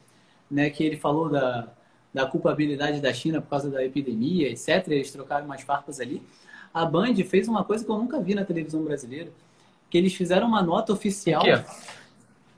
[0.50, 1.68] né, que ele falou da,
[2.14, 4.88] da culpabilidade da China por causa da epidemia, etc.
[4.88, 6.24] Eles trocaram umas farpas ali
[6.74, 9.32] a Band fez uma coisa que eu nunca vi na televisão brasileira,
[9.90, 11.44] que eles fizeram uma nota oficial.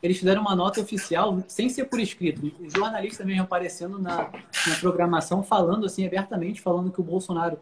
[0.02, 2.54] Eles fizeram uma nota oficial sem ser por escrito.
[2.60, 4.32] O jornalista mesmo aparecendo na,
[4.68, 7.60] na programação, falando assim abertamente, falando que o Bolsonaro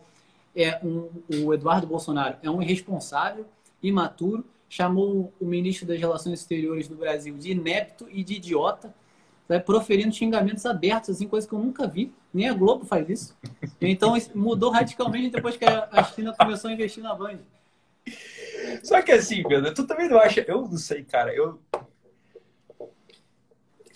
[0.55, 1.09] é um,
[1.43, 3.45] o Eduardo Bolsonaro é um irresponsável,
[3.81, 8.91] imaturo, chamou o ministro das Relações Exteriores do Brasil de inepto e de idiota
[9.47, 12.11] né, proferindo xingamentos abertos, assim, coisa que eu nunca vi.
[12.33, 13.37] Nem a Globo faz isso.
[13.79, 17.37] Então mudou radicalmente depois que a China começou a investir na Band.
[18.81, 20.43] Só que assim, Pedro, tu também não acha.
[20.47, 21.31] Eu não sei, cara.
[21.35, 21.61] Eu.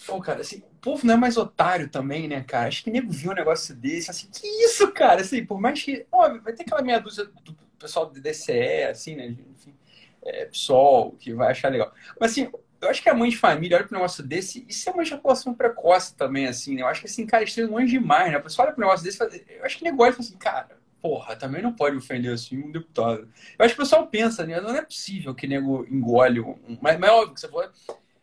[0.05, 2.67] Pô, cara, assim, o povo não é mais otário também, né, cara?
[2.67, 5.21] Acho que nego viu um negócio desse, assim, que isso, cara?
[5.21, 6.05] Assim, por mais que.
[6.11, 9.25] Ó, vai ter aquela meia dúzia do pessoal do DCE, assim, né?
[9.25, 9.73] Enfim,
[10.23, 11.91] é, PSOL, que vai achar legal.
[12.19, 12.49] Mas assim,
[12.81, 15.01] eu acho que a mãe de família olha para um negócio desse, isso é uma
[15.01, 16.81] ejaculação precoce também, assim, né?
[16.81, 18.37] Eu acho que, assim, cara, é longe demais, né?
[18.37, 21.35] A pessoa olha para um negócio desse, eu acho que negócio fala assim, cara, porra,
[21.35, 23.27] também não pode ofender, assim, um deputado.
[23.57, 24.61] Eu acho que o pessoal pensa, né?
[24.61, 26.55] Não é possível que nego engole um...
[26.81, 27.69] Mas, mas é óbvio que você falou,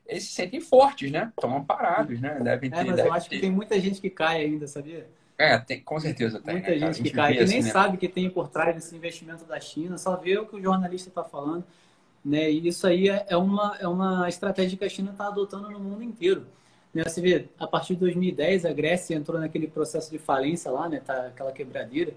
[0.06, 1.32] eles se sentem fortes, né?
[1.36, 2.38] Estão amparados, né?
[2.40, 2.78] Devem ter...
[2.78, 3.36] É, mas eu acho ter...
[3.36, 5.08] que tem muita gente que cai ainda, sabia?
[5.36, 6.54] É, tem, com certeza tem.
[6.54, 7.70] Muita né, gente que cai, que assim, nem né?
[7.70, 11.08] sabe que tem por trás desse investimento da China, só vê o que o jornalista
[11.08, 11.64] está falando.
[12.24, 12.50] Né?
[12.50, 15.78] E isso aí é, é uma, é uma estratégia que a China está adotando no
[15.78, 16.46] mundo inteiro.
[16.92, 17.02] Né?
[17.04, 21.00] Você vê, a partir de 2010, a Grécia entrou naquele processo de falência lá, né?
[21.04, 22.14] tá, aquela quebradeira.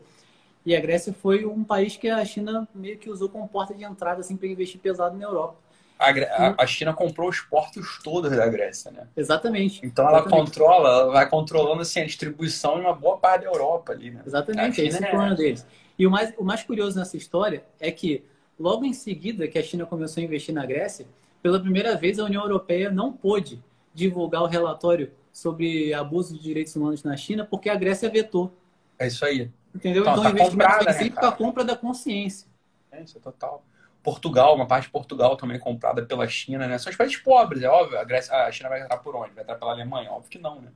[0.65, 3.83] E a Grécia foi um país que a China meio que usou como porta de
[3.83, 5.55] entrada assim, para investir pesado na Europa.
[5.99, 9.08] A, a, China comprou os portos todos da Grécia, né?
[9.17, 9.83] Exatamente.
[9.83, 13.93] Então ela controla, ela vai controlando assim, a distribuição em uma boa parte da Europa
[13.93, 14.21] ali, né?
[14.25, 15.65] Exatamente, esse é o plano deles.
[15.97, 18.23] E o mais, o mais curioso nessa história é que
[18.60, 21.05] Logo em seguida que a China começou a investir na Grécia,
[21.41, 26.75] pela primeira vez a União Europeia não pôde divulgar o relatório sobre abuso de direitos
[26.75, 28.51] humanos na China porque a Grécia vetou.
[28.97, 29.51] É isso aí.
[29.73, 30.01] Entendeu?
[30.01, 32.47] Então, então tá o investimento comprada, tem sempre né, a compra da consciência.
[32.91, 33.63] É isso, é total.
[34.01, 36.77] Portugal, uma parte de Portugal também comprada pela China, né?
[36.77, 37.99] São os países pobres, é óbvio.
[37.99, 39.33] A, Grécia, a China vai entrar por onde?
[39.33, 40.12] Vai entrar pela Alemanha?
[40.12, 40.71] Óbvio que não, né?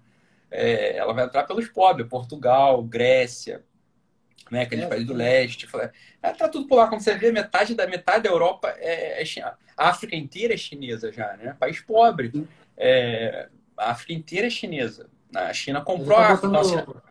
[0.51, 3.63] É, ela vai entrar pelos pobres, Portugal, Grécia,
[4.51, 4.63] né?
[4.63, 5.67] Aqueles é, países do leste.
[6.21, 6.87] É, tá tudo por lá.
[6.87, 9.53] Quando você vê, metade da, metade da Europa é, é.
[9.77, 11.55] A África inteira é chinesa já, né?
[11.57, 12.47] País pobre.
[12.77, 13.47] É,
[13.77, 15.09] a África inteira é chinesa.
[15.33, 16.49] A China comprou tá a África.
[16.49, 17.01] Botando,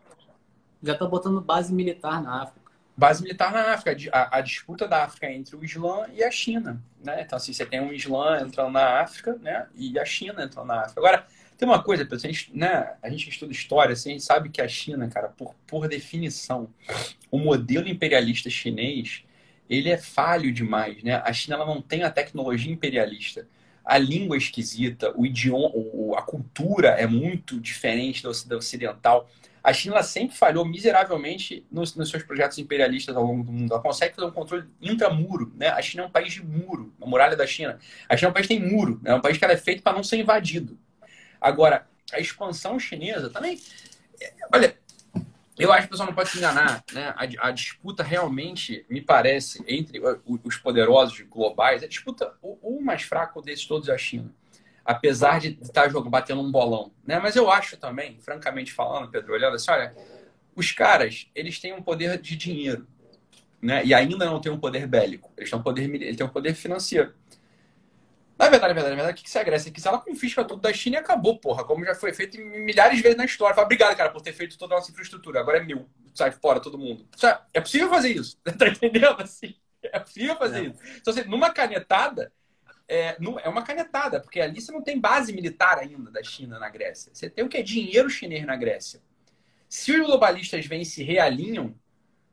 [0.83, 2.61] já está botando base militar na África.
[2.95, 3.97] Base militar na África.
[4.13, 6.79] A, a, disputa da África entre o Islã e a China.
[7.03, 7.23] Né?
[7.23, 9.65] Então, assim, você tem um Islã entrando na África né?
[9.73, 10.99] e a China entrando na África.
[10.99, 11.25] Agora,
[11.61, 14.49] tem uma coisa, pessoal, a gente, né, a gente estuda história, assim, a gente sabe
[14.49, 16.67] que a China, cara, por, por definição,
[17.29, 19.23] o modelo imperialista chinês,
[19.69, 21.21] ele é falho demais, né?
[21.23, 23.47] A China ela não tem a tecnologia imperialista.
[23.85, 25.69] A língua é esquisita, o idioma,
[26.17, 29.29] a cultura é muito diferente da ocidental.
[29.63, 33.71] A China sempre falhou miseravelmente nos, nos, seus projetos imperialistas ao longo do mundo.
[33.71, 35.53] Ela consegue fazer um controle intramuro.
[35.55, 35.67] Né?
[35.67, 37.77] A China é um país de muro, a muralha da China.
[38.09, 39.11] A China é um país que tem muro, né?
[39.11, 40.75] é um país que é feito para não ser invadido.
[41.41, 43.59] Agora, a expansão chinesa também.
[44.53, 44.77] Olha,
[45.57, 46.83] eu acho que o pessoal não pode se enganar.
[46.93, 47.13] Né?
[47.17, 49.99] A, a, disputa realmente, me parece, entre
[50.43, 54.33] os poderosos globais, a disputa, o, o mais fraco desses todos é a China.
[54.85, 56.91] Apesar de estar jogando, batendo um bolão.
[57.05, 57.19] Né?
[57.19, 59.95] Mas eu acho também, francamente falando, Pedro, olhando assim, olha,
[60.55, 62.87] os caras, eles têm um poder de dinheiro.
[63.61, 63.85] Né?
[63.85, 65.31] E ainda não têm um poder bélico.
[65.37, 67.13] Eles têm um poder, eles têm um poder financeiro.
[68.37, 69.69] Na verdade, na verdade, na verdade, o que, se agressa?
[69.69, 71.63] É que se ela confisca tudo da China e acabou, porra.
[71.63, 73.53] Como já foi feito milhares de vezes na história.
[73.53, 75.39] Fala, obrigado, cara, por ter feito toda a nossa infraestrutura.
[75.39, 75.87] Agora é mil.
[76.13, 77.07] Sai fora todo mundo.
[77.53, 78.37] É possível fazer isso.
[78.57, 79.21] Tá entendendo?
[79.21, 80.63] Assim, é possível fazer é.
[80.69, 80.79] isso.
[80.97, 82.31] Então, assim, numa canetada,
[82.87, 86.69] é, é uma canetada, porque ali você não tem base militar ainda da China na
[86.69, 87.11] Grécia.
[87.13, 87.57] Você tem o que?
[87.57, 89.01] é Dinheiro chinês na Grécia.
[89.69, 91.73] Se os globalistas vêm e se realinham,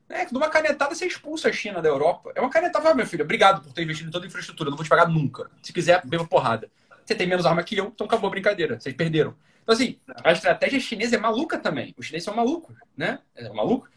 [0.09, 0.27] né?
[0.31, 2.31] Numa canetada você expulsa a China da Europa.
[2.35, 4.83] É uma canetada, meu filho, obrigado por ter investido em toda a infraestrutura, não vou
[4.83, 5.49] te pagar nunca.
[5.61, 6.69] Se quiser, beba porrada.
[7.05, 8.79] Você tem menos arma que eu, então acabou a brincadeira.
[8.79, 9.35] Vocês perderam.
[9.63, 11.93] Então, assim, a estratégia chinesa é maluca também.
[11.97, 13.19] Os chineses são malucos, né?
[13.35, 13.87] É maluco.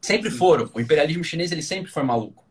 [0.00, 0.70] Sempre foram.
[0.72, 2.44] O imperialismo chinês, ele sempre foi maluco.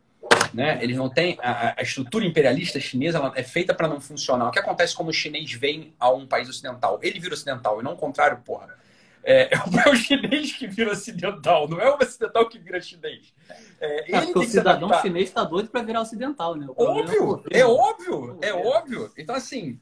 [0.52, 0.78] Né?
[0.82, 4.48] Eles não têm a, a estrutura imperialista chinesa ela é feita para não funcionar.
[4.48, 6.98] O que acontece quando o chinês vem a um país ocidental?
[7.02, 8.74] Ele vira ocidental e não o contrário, porra.
[9.22, 13.32] É, é, o chinês que vira ocidental, não é o ocidental que vira chinês.
[13.80, 16.66] É, é o cidadão chinês está doido para virar ocidental, né?
[16.76, 19.12] Óbvio, é óbvio, é óbvio.
[19.16, 19.78] Então, assim,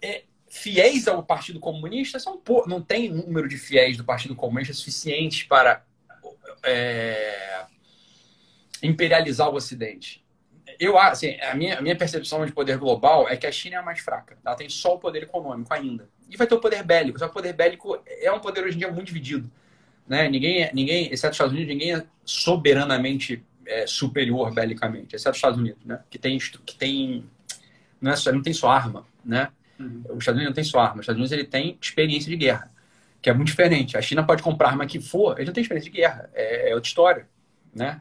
[0.00, 5.46] é, fiéis ao Partido Comunista são não tem número de fiéis do Partido Comunista suficiente
[5.46, 5.84] para
[6.62, 7.64] é,
[8.82, 10.24] imperializar o Ocidente
[10.78, 13.78] eu assim, a minha, a minha percepção de poder global é que a China é
[13.78, 14.38] a mais fraca.
[14.44, 16.08] Ela tem só o poder econômico ainda.
[16.30, 17.18] E vai ter o poder bélico.
[17.18, 19.50] Só que o poder bélico é um poder hoje em dia muito dividido.
[20.06, 20.28] Né?
[20.28, 25.58] Ninguém, ninguém, exceto os Estados Unidos, ninguém é soberanamente é, superior belicamente, exceto os Estados
[25.58, 26.00] Unidos, né?
[26.08, 27.28] Que tem, que tem
[28.00, 29.50] não, é só, não tem só arma, né?
[29.78, 30.02] Uhum.
[30.10, 30.96] Os Estados Unidos não tem só arma.
[30.96, 32.70] Os Estados Unidos ele tem experiência de guerra,
[33.20, 33.96] que é muito diferente.
[33.96, 36.30] A China pode comprar arma que for, ele não tem experiência de guerra.
[36.34, 37.28] É, é outra história,
[37.74, 38.00] né?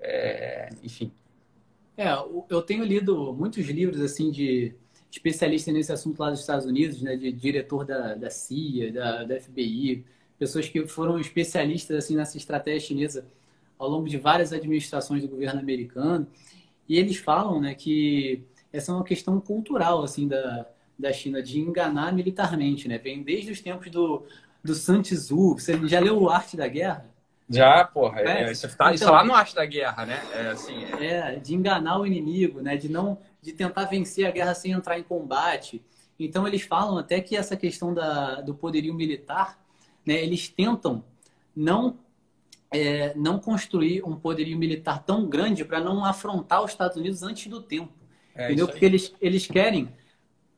[0.00, 1.12] É, enfim.
[1.98, 2.10] É,
[2.48, 4.72] eu tenho lido muitos livros assim de
[5.10, 9.40] especialistas nesse assunto lá dos Estados Unidos, né, de diretor da, da CIA, da, da
[9.40, 10.04] FBI,
[10.38, 13.26] pessoas que foram especialistas assim nessa estratégia chinesa
[13.76, 16.26] ao longo de várias administrações do governo americano,
[16.88, 21.58] e eles falam, né, que essa é uma questão cultural assim da, da China de
[21.58, 22.98] enganar militarmente, né?
[22.98, 24.22] Vem desde os tempos do
[24.62, 25.54] do Sun Tzu.
[25.54, 27.06] Você já leu o Arte da Guerra?
[27.48, 28.20] Já, porra.
[28.20, 30.22] É, é, isso, tá, então, isso lá no arte da guerra, né?
[30.34, 31.06] É, assim, é...
[31.06, 32.76] é, de enganar o inimigo, né?
[32.76, 35.82] De não, de tentar vencer a guerra sem entrar em combate.
[36.18, 39.58] Então eles falam até que essa questão da, do poderio militar,
[40.04, 40.22] né?
[40.22, 41.04] Eles tentam
[41.56, 41.98] não
[42.70, 47.46] é, não construir um poderio militar tão grande para não afrontar os Estados Unidos antes
[47.46, 47.92] do tempo.
[48.34, 48.68] É, entendeu?
[48.68, 49.88] Porque eles, eles querem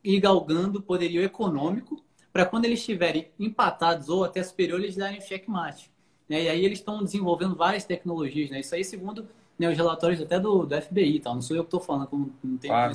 [0.02, 5.89] ir galgando poderio econômico para quando eles estiverem empatados ou até superiores, eles darem checkmate.
[6.30, 6.44] Né?
[6.44, 8.60] E aí eles estão desenvolvendo várias tecnologias, né?
[8.60, 9.26] Isso aí segundo
[9.58, 11.34] né, os relatórios até do, do FBI, tá?
[11.34, 12.92] não sou eu que estou falando, não, não tem claro.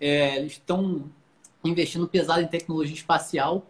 [0.00, 1.04] é, Eles estão
[1.64, 3.64] investindo pesado em tecnologia espacial,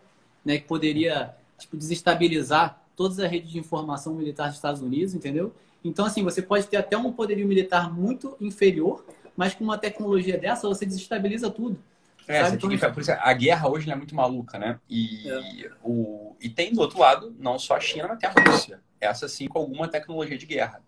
[0.45, 5.53] né, que poderia tipo, desestabilizar todas as redes de informação militar dos Estados Unidos, entendeu?
[5.85, 9.05] Então, assim, você pode ter até um poderio militar muito inferior,
[9.37, 11.79] mas com uma tecnologia dessa, você desestabiliza tudo.
[12.27, 14.79] É, então, fica, por isso, a guerra hoje é muito maluca, né?
[14.89, 15.71] E, é.
[15.83, 18.81] o, e tem do outro lado, não só a China, mas tem a Rússia.
[19.01, 20.81] Essa sim com alguma tecnologia de guerra,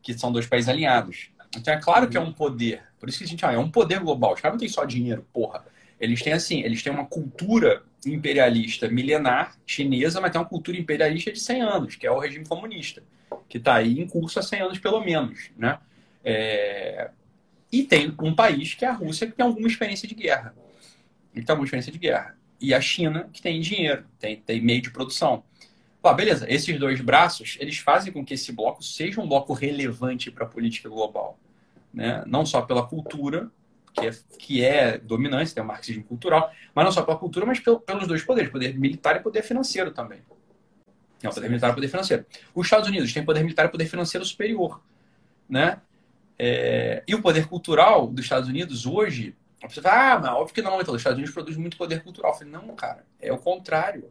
[0.00, 1.30] que são dois países alinhados.
[1.56, 2.82] Então é claro que é um poder.
[2.98, 4.34] Por isso que a gente ah, é um poder global.
[4.34, 5.64] Os caras não têm só dinheiro, porra.
[5.98, 11.32] Eles têm assim, eles têm uma cultura imperialista milenar chinesa, mas tem uma cultura imperialista
[11.32, 13.02] de 100 anos, que é o regime comunista,
[13.48, 15.78] que está aí em curso há 100 anos pelo menos, né?
[16.24, 17.10] É...
[17.72, 20.54] E tem um país que é a Rússia, que tem alguma experiência de guerra.
[21.34, 22.36] E tem alguma experiência de guerra.
[22.60, 25.42] E a China, que tem dinheiro, tem, tem meio de produção.
[26.02, 30.30] Ah, beleza, esses dois braços, eles fazem com que esse bloco seja um bloco relevante
[30.30, 31.38] para a política global.
[31.92, 32.22] Né?
[32.26, 33.50] Não só pela cultura,
[33.94, 37.58] que é, que é dominante, tem o marxismo cultural, mas não só pela cultura, mas
[37.60, 40.20] pelo, pelos dois poderes, poder militar e poder financeiro também.
[41.22, 42.26] Não, poder militar e poder financeiro.
[42.54, 44.82] Os Estados Unidos têm poder militar e poder financeiro superior.
[45.48, 45.80] Né?
[46.38, 49.34] É, e o poder cultural dos Estados Unidos hoje,
[49.68, 52.32] você fala, ah, mas óbvio que não, então os Estados Unidos produzem muito poder cultural.
[52.32, 54.10] Eu falei, não, cara, é o contrário.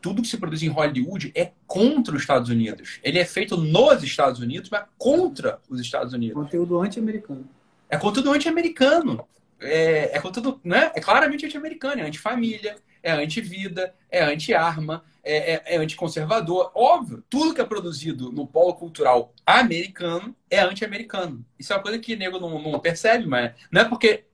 [0.00, 3.00] Tudo que se produz em Hollywood é contra os Estados Unidos.
[3.02, 6.34] Ele é feito nos Estados Unidos, mas contra os Estados Unidos.
[6.34, 7.48] Conteúdo anti-americano.
[7.90, 9.26] É conteúdo anti-americano.
[9.60, 10.92] É, é conteúdo, né?
[10.94, 16.70] É claramente anti-americano, é anti-família, é anti-vida, é anti-arma, é, é, é anti-conservador.
[16.74, 21.44] Óbvio, tudo que é produzido no polo cultural americano é anti-americano.
[21.58, 24.24] Isso é uma coisa que o nego não, não percebe, mas não é porque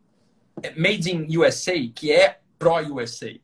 [0.76, 3.34] made in USA que é pró-USA.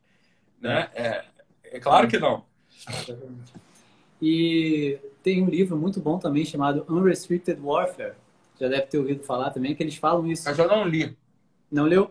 [0.61, 0.89] Né?
[0.95, 1.25] É,
[1.65, 2.45] é claro que não.
[4.21, 8.15] E tem um livro muito bom também chamado Unrestricted Warfare,
[8.61, 10.45] já deve ter ouvido falar também, que eles falam isso.
[10.47, 11.17] Mas eu não li.
[11.71, 12.11] Não leu?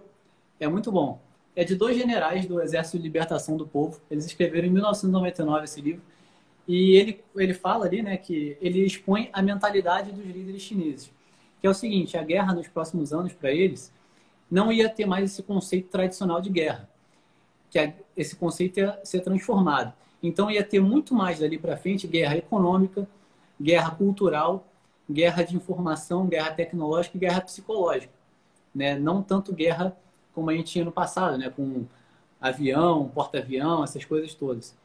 [0.59, 1.21] É muito bom.
[1.55, 4.01] É de dois generais do Exército de Libertação do Povo.
[4.09, 6.01] Eles escreveram em 1999 esse livro.
[6.67, 11.11] E ele, ele fala ali né, que ele expõe a mentalidade dos líderes chineses.
[11.59, 13.91] Que é o seguinte, a guerra nos próximos anos, para eles,
[14.49, 16.89] não ia ter mais esse conceito tradicional de guerra.
[17.69, 19.93] Que esse conceito ia ser transformado.
[20.21, 23.07] Então ia ter muito mais dali para frente guerra econômica,
[23.61, 24.65] guerra cultural
[25.09, 28.13] guerra de informação, guerra tecnológica e guerra psicológica.
[28.73, 28.97] Né?
[28.99, 29.97] Não tanto guerra
[30.33, 31.49] como a gente tinha no passado, né?
[31.49, 31.85] com
[32.39, 34.77] avião, porta-avião, essas coisas todas.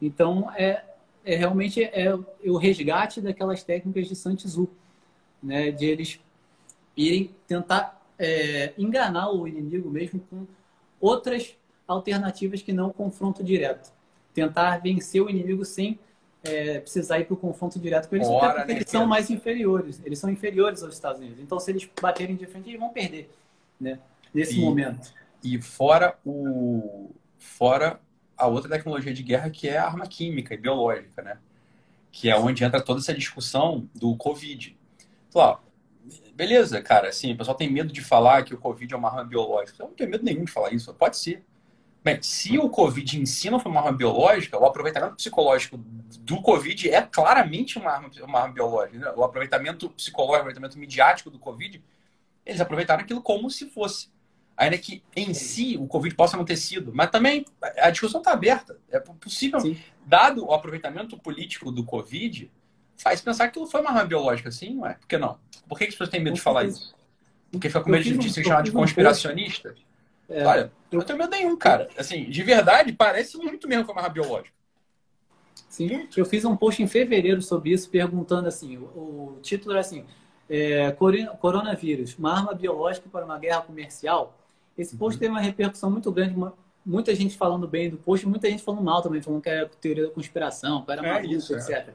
[0.00, 0.84] Então, é,
[1.24, 2.14] é realmente é
[2.44, 4.68] o resgate daquelas técnicas de Sun Tzu,
[5.42, 5.72] né?
[5.72, 6.20] de eles
[6.96, 10.46] irem tentar é, enganar o inimigo mesmo com
[11.00, 11.56] outras
[11.86, 13.92] alternativas que não o confronto direto.
[14.34, 15.98] Tentar vencer o inimigo sem
[16.44, 20.00] é, precisar ir para o confronto direto com eles, até porque eles são mais inferiores.
[20.04, 21.38] Eles são inferiores aos Estados Unidos.
[21.40, 23.30] Então, se eles baterem de frente, eles vão perder,
[23.80, 23.98] né?
[24.32, 25.12] Nesse e, momento.
[25.42, 28.00] E fora o fora
[28.36, 31.38] a outra tecnologia de guerra que é a arma química e biológica, né?
[32.10, 34.76] Que é onde entra toda essa discussão do Covid.
[35.30, 35.60] Claro,
[36.34, 39.24] beleza, cara, assim, o pessoal tem medo de falar que o Covid é uma arma
[39.24, 39.82] biológica.
[39.82, 40.92] Eu não tenho medo nenhum de falar isso.
[40.94, 41.44] Pode ser.
[42.04, 46.42] Bem, se o Covid em si não foi uma arma biológica, o aproveitamento psicológico do
[46.42, 48.98] Covid é claramente uma arma, uma arma biológica.
[48.98, 49.12] Né?
[49.16, 51.82] O aproveitamento psicológico, o aproveitamento midiático do Covid,
[52.44, 54.10] eles aproveitaram aquilo como se fosse.
[54.56, 56.92] Ainda que em si o Covid possa não ter sido.
[56.92, 57.44] Mas também
[57.78, 58.78] a discussão está aberta.
[58.90, 59.78] É possível, Sim.
[60.04, 62.50] dado o aproveitamento político do Covid,
[63.02, 64.94] faz pensar que aquilo foi uma arma biológica, sim, não é?
[64.94, 65.38] Por que não?
[65.68, 66.94] Por que, que as pessoas têm medo de falar isso?
[67.50, 69.74] Porque fica com medo de ser chamado de conspiracionista?
[70.28, 71.88] É, Olha, eu não tenho medo nenhum, cara.
[71.98, 74.54] Assim, de verdade, parece muito mesmo com uma biológica.
[75.68, 79.80] Sim, eu fiz um post em fevereiro sobre isso, perguntando assim, o, o título era
[79.80, 80.04] assim,
[80.48, 80.92] é,
[81.40, 84.38] coronavírus, uma arma biológica para uma guerra comercial.
[84.76, 85.20] Esse post uhum.
[85.20, 88.82] teve uma repercussão muito grande, uma, muita gente falando bem do post, muita gente falando
[88.82, 91.70] mal também, falando que era teoria da conspiração, que era é maluco, isso, etc.
[91.70, 91.94] É.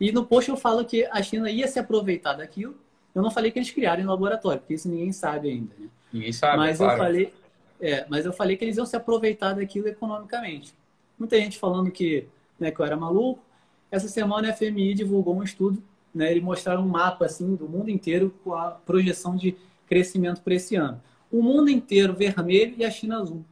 [0.00, 2.74] E no post eu falo que a China ia se aproveitar daquilo.
[3.14, 5.74] Eu não falei que eles criaram em laboratório, porque isso ninguém sabe ainda.
[5.78, 5.88] Né?
[6.12, 6.56] Ninguém sabe.
[6.56, 6.92] Mas claro.
[6.94, 7.34] eu falei,
[7.80, 10.74] é, mas eu falei que eles iam se aproveitar daquilo economicamente.
[11.18, 12.26] Muita gente falando que,
[12.58, 13.42] né, que eu era maluco.
[13.90, 15.82] Essa semana a FMI divulgou um estudo,
[16.14, 20.54] né, eles mostraram um mapa assim do mundo inteiro com a projeção de crescimento para
[20.54, 21.02] esse ano.
[21.30, 23.44] O mundo inteiro vermelho e a China azul.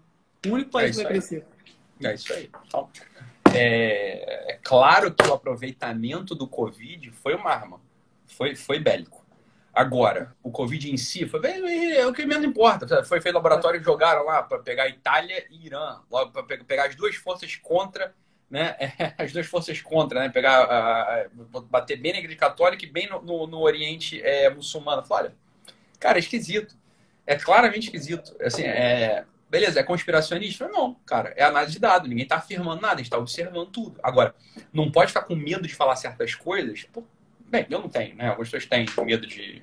[0.47, 1.19] O único país é que vai aí.
[1.19, 1.45] crescer.
[2.03, 2.49] É isso aí.
[2.67, 2.89] Então,
[3.55, 7.81] é, é claro que o aproveitamento do Covid foi uma arma,
[8.27, 9.27] foi, foi bélico.
[9.73, 11.41] Agora, o Covid em si, foi,
[11.97, 13.05] é o que menos importa.
[13.05, 16.01] Foi feito laboratório e jogaram lá para pegar Itália e Irã,
[16.33, 18.13] para pegar as duas forças contra,
[18.51, 18.77] né?
[19.17, 20.31] As duas forças contra, né?
[20.31, 21.29] Pegar,
[21.71, 25.05] bater bem na igreja católica e bem no, no, no Oriente é, muçulmano.
[25.05, 25.37] Falei, olha,
[26.01, 26.75] cara, é esquisito.
[27.27, 28.35] É claramente esquisito.
[28.41, 30.69] Assim, é, beleza, é conspiracionista?
[30.69, 32.09] Não, cara, é análise de dados.
[32.09, 33.99] Ninguém está afirmando nada, a gente está observando tudo.
[34.03, 34.35] Agora,
[34.73, 36.87] não pode ficar com medo de falar certas coisas,
[37.51, 38.29] Bem, eu não tenho, né?
[38.29, 39.59] Algumas pessoas têm medo de,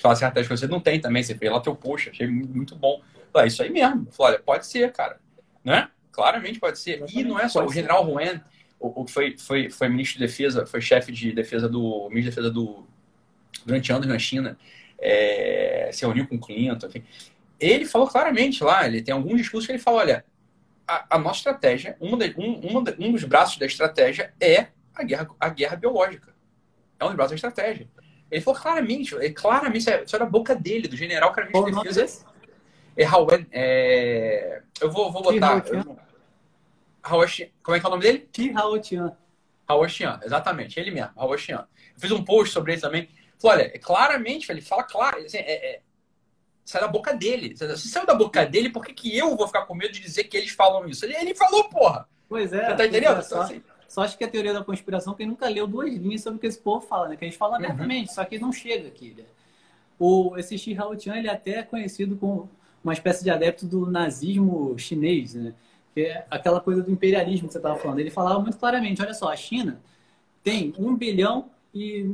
[0.00, 0.60] falar certas coisas.
[0.60, 3.00] Você não tem também, você fez lá teu post, achei muito bom.
[3.34, 4.06] É isso aí mesmo.
[4.12, 5.18] Falei, olha, pode ser, cara.
[5.64, 5.88] Né?
[6.12, 7.04] Claramente pode ser.
[7.12, 8.40] E não é só o general Juan,
[8.78, 12.08] o, que foi, foi, foi ministro de defesa, foi chefe de defesa do.
[12.10, 12.86] ministro de defesa do.
[13.64, 14.58] durante anos na China,
[14.98, 17.04] é, se reuniu com o Clinton, enfim.
[17.58, 20.24] Ele falou claramente lá, ele tem alguns discursos que ele fala, olha,
[20.86, 25.28] a, a nossa estratégia, um, de, um, um, dos braços da estratégia é a guerra,
[25.40, 26.34] a guerra biológica.
[26.98, 27.88] É um dos braços da estratégia.
[28.30, 31.82] Ele falou claramente, é, claramente, isso é, da boca dele, do general que a gente
[31.82, 32.26] defesa.
[32.96, 33.04] É,
[33.52, 35.62] é, eu vou, vou botar.
[37.02, 37.48] Haoxian.
[37.62, 38.28] Como é que é o nome dele?
[38.32, 39.16] Ti Haoxian.
[39.68, 41.66] Haoxian, exatamente, ele mesmo, Haoxian.
[41.94, 43.08] Eu fiz um post sobre ele também.
[43.38, 45.80] Falei, olha, é claramente, ele fala claro, assim, é, é,
[46.66, 47.56] sai da boca dele.
[47.56, 50.24] Se saiu da boca dele, por que, que eu vou ficar com medo de dizer
[50.24, 51.04] que eles falam isso?
[51.04, 52.08] Ele, ele falou, porra.
[52.28, 52.66] Pois é.
[52.66, 53.18] Você tá entendendo?
[53.18, 53.62] É, só, assim...
[53.88, 56.46] só, acho que a teoria da conspiração, quem nunca leu duas linhas sobre o que
[56.48, 57.16] esse povo fala, né?
[57.16, 57.64] Que eles falam uhum.
[57.64, 59.14] abertamente, só que não chega aqui.
[59.16, 59.24] Né?
[59.96, 62.50] O, esse Xi Haotian, ele é até conhecido como
[62.82, 65.54] uma espécie de adepto do nazismo chinês, né?
[65.94, 68.00] Que é aquela coisa do imperialismo que você estava falando.
[68.00, 69.80] Ele falava muito claramente, olha só, a China
[70.42, 72.12] tem 1 bilhão e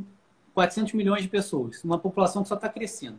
[0.52, 3.18] 400 milhões de pessoas, uma população que só está crescendo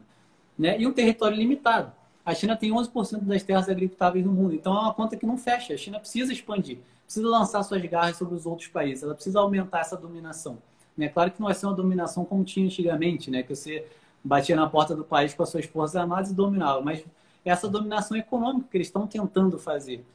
[0.57, 0.79] né?
[0.79, 1.91] e um território limitado.
[2.25, 5.37] A China tem 11% das terras agricultáveis do mundo, então é uma conta que não
[5.37, 5.73] fecha.
[5.73, 9.79] A China precisa expandir, precisa lançar suas garras sobre os outros países, ela precisa aumentar
[9.79, 10.57] essa dominação.
[10.97, 13.43] É claro que não vai ser uma dominação como tinha antigamente, né?
[13.43, 13.85] que você
[14.23, 17.03] batia na porta do país com as suas forças armadas e dominava, mas
[17.43, 20.05] essa dominação econômica que eles estão tentando fazer.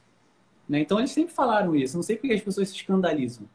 [0.67, 0.79] Né?
[0.79, 3.47] Então eles sempre falaram isso, não sei por que as pessoas se escandalizam.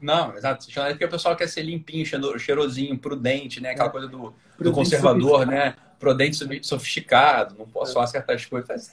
[0.00, 0.66] Não, exato.
[0.80, 2.04] É porque o pessoal quer ser limpinho,
[2.38, 3.70] cheirosinho, prudente, né?
[3.70, 3.92] Aquela é.
[3.92, 5.74] coisa do, do conservador, né?
[6.04, 7.94] Prudente, sofisticado, não posso é.
[7.94, 8.92] falar certas coisas.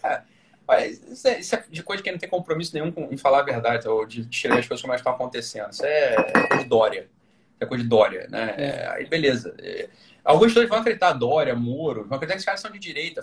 [0.65, 3.17] Mas, é, isso, é, isso é de coisa que não tem compromisso nenhum com, em
[3.17, 5.69] falar a verdade, ou de tirar as coisas como elas estão acontecendo.
[5.71, 6.15] Isso é
[6.47, 7.09] coisa de Dória.
[7.59, 8.55] É coisa de Dória, né?
[8.57, 8.87] É.
[8.91, 9.53] Aí, beleza.
[10.23, 13.21] Alguns pessoas vão acreditar Dória, Moro, vão acreditar que os caras são de direita.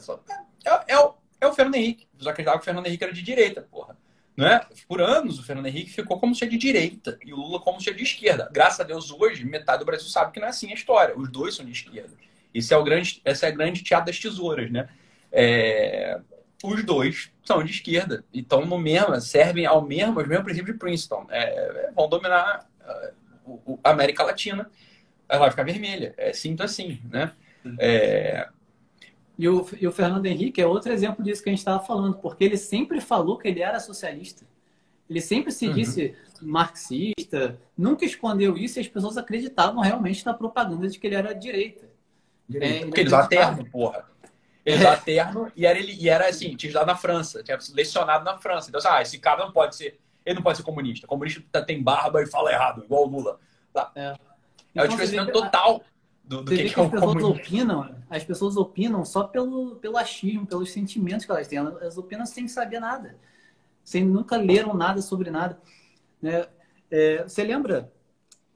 [0.67, 2.07] É, é, o, é o Fernando Henrique.
[2.15, 3.97] Eles acreditavam que o Fernando Henrique era de direita, porra.
[4.37, 4.61] Né?
[4.87, 7.93] Por anos, o Fernando Henrique ficou como se de direita e o Lula como se
[7.93, 8.49] de esquerda.
[8.53, 11.17] Graças a Deus, hoje, metade do Brasil sabe que não é assim a história.
[11.19, 12.15] Os dois são de esquerda.
[12.53, 14.89] Isso é o grande, essa é a grande teatro das tesouras, né?
[15.31, 16.21] É,
[16.63, 18.25] os dois são de esquerda.
[18.33, 21.27] Então, no mesmo, servem ao mesmo, aos mesmos princípios de Princeton.
[21.31, 22.67] É, vão dominar
[23.47, 24.71] uh, a América Latina.
[25.29, 26.15] Ela vai ficar vermelha.
[26.17, 27.33] É sinto assim, né?
[27.79, 28.49] É,
[29.39, 32.17] e o, e o Fernando Henrique é outro exemplo disso que a gente estava falando,
[32.17, 34.45] porque ele sempre falou que ele era socialista.
[35.09, 35.75] Ele sempre se uhum.
[35.75, 41.17] disse marxista, nunca escondeu isso e as pessoas acreditavam realmente na propaganda de que ele
[41.17, 41.88] era direita.
[42.55, 44.05] É, porque ele usava terno, porra.
[44.65, 45.01] Ele usava é.
[45.01, 48.69] terno e era, ele, e era assim, tinha estudado na França, tinha lecionado na França.
[48.69, 51.07] Então, assim, ah, esse cara não pode ser, ele não pode ser comunista.
[51.07, 53.39] Comunista tem barba e fala errado, igual o Lula.
[53.73, 53.91] Tá.
[53.95, 54.15] É,
[54.71, 55.83] então, é o desconhecimento total
[56.25, 59.97] do, do que, que, que, é as pessoas opinam, as pessoas opinam só pelo, pelo
[59.97, 61.59] achismo, pelos sentimentos que elas têm.
[61.59, 63.17] Elas opinam sem saber nada,
[63.83, 65.59] sem nunca leram nada sobre nada.
[66.21, 66.47] Né?
[66.91, 67.91] É, você lembra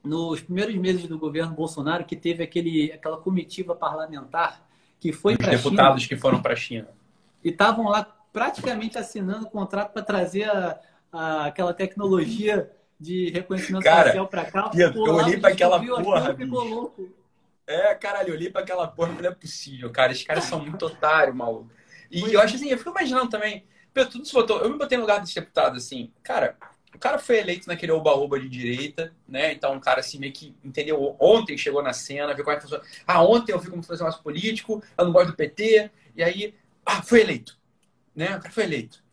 [0.03, 4.67] nos primeiros meses do governo Bolsonaro que teve aquele, aquela comitiva parlamentar
[4.99, 6.89] que foi para deputados que foram para a China
[7.43, 10.79] e estavam lá praticamente assinando o contrato para trazer a,
[11.11, 14.71] a, aquela tecnologia de reconhecimento Cara, facial para cá.
[14.73, 16.35] Eu, eu olhei para aquela porra.
[17.67, 20.11] É, caralho, eu olhei pra aquela porra falei, é possível, cara.
[20.11, 21.69] Esses caras são muito otários, maluco.
[22.09, 23.65] E eu acho assim, eu fico imaginando também.
[23.93, 24.59] Pedro, tudo se botou.
[24.59, 26.57] Eu me botei no lugar desse deputado, assim, cara.
[26.93, 29.51] O cara foi eleito naquele oba-oba de direita, né?
[29.51, 31.15] Então, um cara assim, meio que entendeu.
[31.19, 32.83] Ontem chegou na cena, viu como é que funciona.
[33.07, 36.55] Ah, ontem eu vi como fazer mais político, eu não gosto do PT, e aí,
[36.85, 37.57] ah, foi eleito.
[38.15, 38.37] Né?
[38.37, 39.03] O cara foi eleito.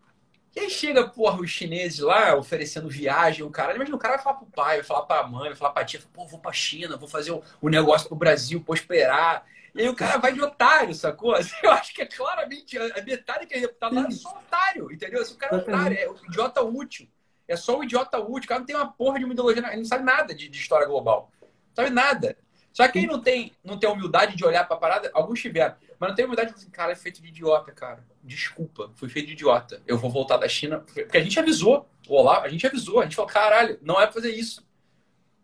[0.55, 3.75] E aí chega, porra, os chineses lá oferecendo viagem, o cara.
[3.75, 6.01] Imagina, o cara vai falar pro pai, vai falar pra mãe, vai falar pra tia,
[6.13, 9.47] pô, vou pra China, vou fazer o, o negócio pro Brasil, prosperar.
[9.73, 11.35] E aí o cara vai de otário, sacou?
[11.37, 14.93] Assim, eu acho que é claramente a metade que é deputado lá é só otário,
[14.93, 15.23] entendeu?
[15.23, 17.09] Assim, o cara é otário, é o idiota útil.
[17.51, 18.45] É só o idiota útil.
[18.45, 20.57] O cara não tem uma porra de uma ideologia, ele não sabe nada de, de
[20.57, 21.33] história global.
[21.43, 22.37] Não sabe nada.
[22.73, 25.75] Só que quem não tem, não tem humildade de olhar pra parada, alguns tiveram.
[25.99, 28.05] Mas não tem humildade de falar assim, cara, é feito de idiota, cara.
[28.23, 29.83] Desculpa, foi feito de idiota.
[29.85, 30.79] Eu vou voltar da China.
[30.79, 31.89] Porque a gente avisou.
[32.09, 33.01] Olá, a gente avisou.
[33.01, 34.65] A gente falou, caralho, não é pra fazer isso.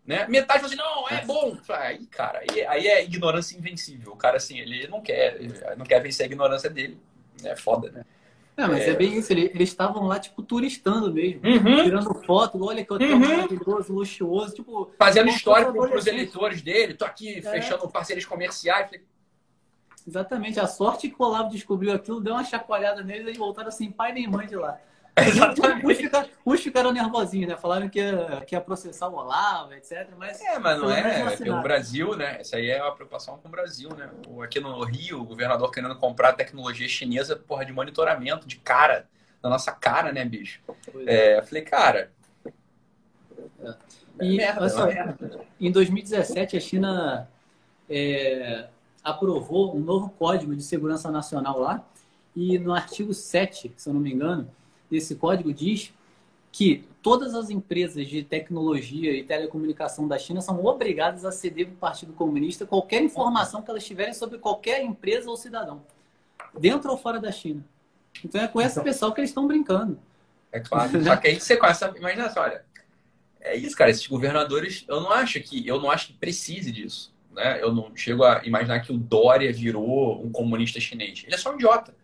[0.07, 0.28] Né?
[0.28, 1.59] Metade falou assim, não, é bom.
[1.70, 4.12] Aí, cara, aí, aí é ignorância invencível.
[4.12, 7.00] O cara, assim, ele não quer, ele não quer vencer a ignorância dele.
[7.42, 8.04] É foda, né?
[8.57, 9.32] É, mas é, é bem isso.
[9.32, 11.40] Eles estavam lá, tipo, turistando mesmo.
[11.44, 11.84] Uhum.
[11.84, 12.64] Tirando foto.
[12.64, 13.18] Olha que hotel uhum.
[13.18, 14.54] maravilhoso, luxuoso.
[14.54, 16.94] Tipo, Fazendo história para os eleitores dele.
[16.94, 17.42] Tô aqui é.
[17.42, 18.90] fechando parcerias comerciais.
[20.09, 20.59] Exatamente.
[20.59, 24.12] A sorte que o Olavo descobriu aquilo, deu uma chacoalhada neles e voltaram sem pai
[24.12, 24.80] nem mãe de lá.
[25.27, 25.87] Exatamente.
[25.87, 27.57] Os ficaram, os ficaram nervosinhos, né?
[27.57, 30.09] Falaram que ia, que ia processar o Olavo, etc.
[30.19, 31.35] Mas é, mas não é.
[31.41, 32.41] é o Brasil, né?
[32.41, 34.11] Essa aí é uma preocupação com o Brasil, né?
[34.43, 39.09] Aqui no Rio, o governador querendo comprar tecnologia chinesa, porra, de monitoramento, de cara,
[39.41, 40.61] da nossa cara, né, bicho?
[41.07, 41.43] É, é.
[41.43, 42.12] falei, cara.
[43.61, 43.75] É.
[44.21, 44.87] E, merda, só,
[45.59, 47.29] em 2017, a China
[47.89, 48.67] é,
[49.03, 51.83] aprovou um novo código de segurança nacional lá
[52.35, 54.51] e no artigo 7, se eu não me engano,
[54.91, 55.93] desse código diz
[56.53, 61.74] que todas as empresas de tecnologia e telecomunicação da China são obrigadas a ceder para
[61.74, 65.82] o Partido Comunista qualquer informação que elas tiverem sobre qualquer empresa ou cidadão,
[66.59, 67.64] dentro ou fora da China.
[68.24, 69.99] Então é com esse então, pessoal que eles estão brincando.
[70.51, 71.05] É claro.
[71.05, 72.64] Só que aí você com essa imaginação, olha,
[73.41, 73.91] é isso, cara.
[73.91, 77.14] Esses governadores, eu não acho que eu não acho que precise disso.
[77.32, 77.62] Né?
[77.62, 81.22] Eu não chego a imaginar que o Dória virou um comunista chinês.
[81.24, 81.95] Ele é só um idiota.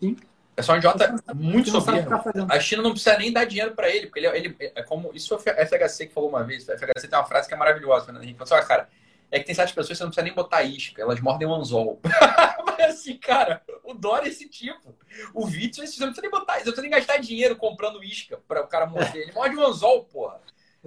[0.00, 0.16] Sim.
[0.60, 2.10] É só um idiota muito soberbo.
[2.48, 5.10] A China não precisa nem dar dinheiro para ele, porque ele, ele, é como.
[5.14, 6.68] Isso foi a FHC que falou uma vez.
[6.68, 8.38] A FHC tem uma frase que é maravilhosa, Fernando Henrique.
[8.38, 8.88] Falou assim, cara,
[9.30, 11.54] é que tem certas pessoas que você não precisa nem botar isca, elas mordem um
[11.54, 11.98] anzol.
[12.66, 14.94] Mas assim, cara, o Dória é esse tipo.
[15.32, 18.38] O Vítor, você não precisa nem botar, você não precisa nem gastar dinheiro comprando isca
[18.46, 19.22] para o cara morder.
[19.22, 20.40] Ele morde um anzol, porra.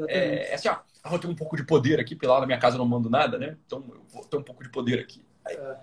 [0.07, 2.45] É, é, assim, ó, ah, eu tenho um pouco de poder aqui, porque lá na
[2.45, 3.57] minha casa eu não mando nada, né?
[3.65, 5.23] Então eu vou ter um pouco de poder aqui.
[5.45, 5.77] Aí, é.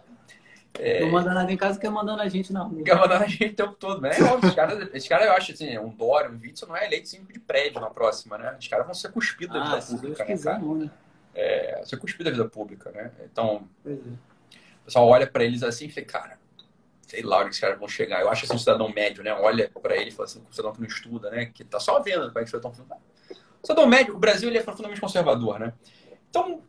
[0.79, 1.01] É...
[1.01, 2.83] Não manda nada em casa, quer mandando a gente na rua.
[2.85, 4.11] Quer mandando a gente o tempo todo, né?
[4.11, 7.33] Esses caras, esse cara, eu acho assim, um Dória, um Witzel não é eleito síndico
[7.33, 8.57] de prédio na próxima, né?
[8.59, 10.59] Os caras vão ser cuspidos da vida ah, pública, né, cara?
[10.59, 10.91] Não, né?
[11.35, 13.11] É, ser cuspidos da vida pública, né?
[13.25, 13.91] Então, é.
[13.91, 16.39] o pessoal olha pra eles assim e fala, cara,
[17.07, 18.21] sei lá onde esses caras vão chegar.
[18.21, 19.33] Eu acho assim, um cidadão médio, né?
[19.35, 21.47] Olha pra ele e fala assim, um cidadão que não estuda, né?
[21.47, 23.03] Que tá só vendo como é que estão falando.
[23.63, 25.73] O cidadão médio, o Brasil, ele é profundamente conservador, né?
[26.31, 26.63] Então,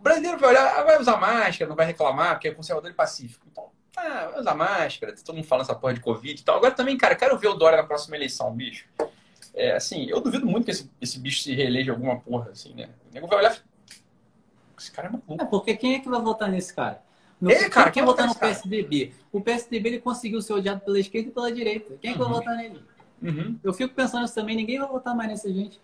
[0.00, 2.94] o brasileiro vai olhar, ah, vai usar máscara, não vai reclamar, porque é conservador e
[2.94, 3.46] pacífico.
[3.52, 3.66] Então,
[3.98, 6.56] ah, vai usar máscara, todo mundo falando essa porra de Covid e tal.
[6.56, 8.86] Agora também, cara, quero ver o Dória na próxima eleição, bicho.
[9.52, 12.88] É, assim, eu duvido muito que esse, esse bicho se reeleja alguma porra, assim, né?
[13.10, 13.58] O nego vai olhar.
[14.78, 15.36] Esse cara é maluco.
[15.38, 17.02] É, porque quem é que vai votar nesse cara?
[17.38, 19.12] No, é, cara, quem vai votar no PSDB?
[19.30, 21.94] O PSDB ele conseguiu ser odiado pela esquerda e pela direita.
[22.00, 22.28] Quem é que uhum.
[22.28, 22.82] vai votar nele?
[23.20, 23.58] Uhum.
[23.62, 25.78] Eu fico pensando isso também, ninguém vai votar mais nessa gente.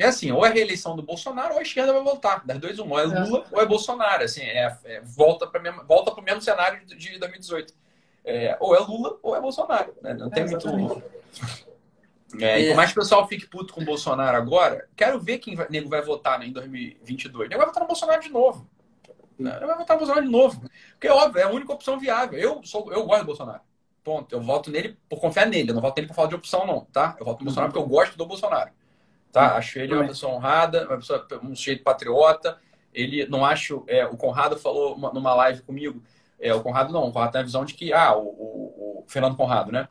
[0.00, 2.42] É assim, ou é reeleição do Bolsonaro ou a esquerda vai voltar.
[2.46, 2.90] Das dois, um.
[2.90, 3.54] Ou é Lula é.
[3.54, 4.24] ou é Bolsonaro.
[4.24, 7.74] Assim, é, é volta para o mesmo cenário de 2018.
[8.24, 9.94] É, ou é Lula ou é Bolsonaro.
[10.00, 10.14] Né?
[10.14, 11.02] Não tem muito.
[12.40, 15.36] É, e por mais que o pessoal fique puto com o Bolsonaro agora, quero ver
[15.36, 17.50] quem vai, nego vai votar né, em 2022.
[17.50, 18.66] Nego vai votar no Bolsonaro de novo.
[19.38, 19.50] Né?
[19.50, 20.62] Vai votar no Bolsonaro de novo.
[20.92, 22.38] Porque, óbvio, é a única opção viável.
[22.38, 23.60] Eu, sou, eu gosto do Bolsonaro.
[24.02, 24.34] Ponto.
[24.34, 25.70] Eu voto nele por confiar nele.
[25.70, 26.86] Eu não voto nele por falta de opção, não.
[26.86, 27.16] Tá?
[27.18, 28.70] Eu voto no Bolsonaro porque eu gosto do Bolsonaro.
[29.32, 29.56] Tá?
[29.56, 32.58] Acho ele uma pessoa honrada, uma pessoa, um sujeito patriota.
[32.92, 33.84] Ele não acho.
[33.86, 36.02] É, o Conrado falou uma, numa live comigo.
[36.40, 39.04] É, o Conrado não, o Conrado tem a visão de que, ah, o, o, o
[39.06, 39.88] Fernando Conrado, né?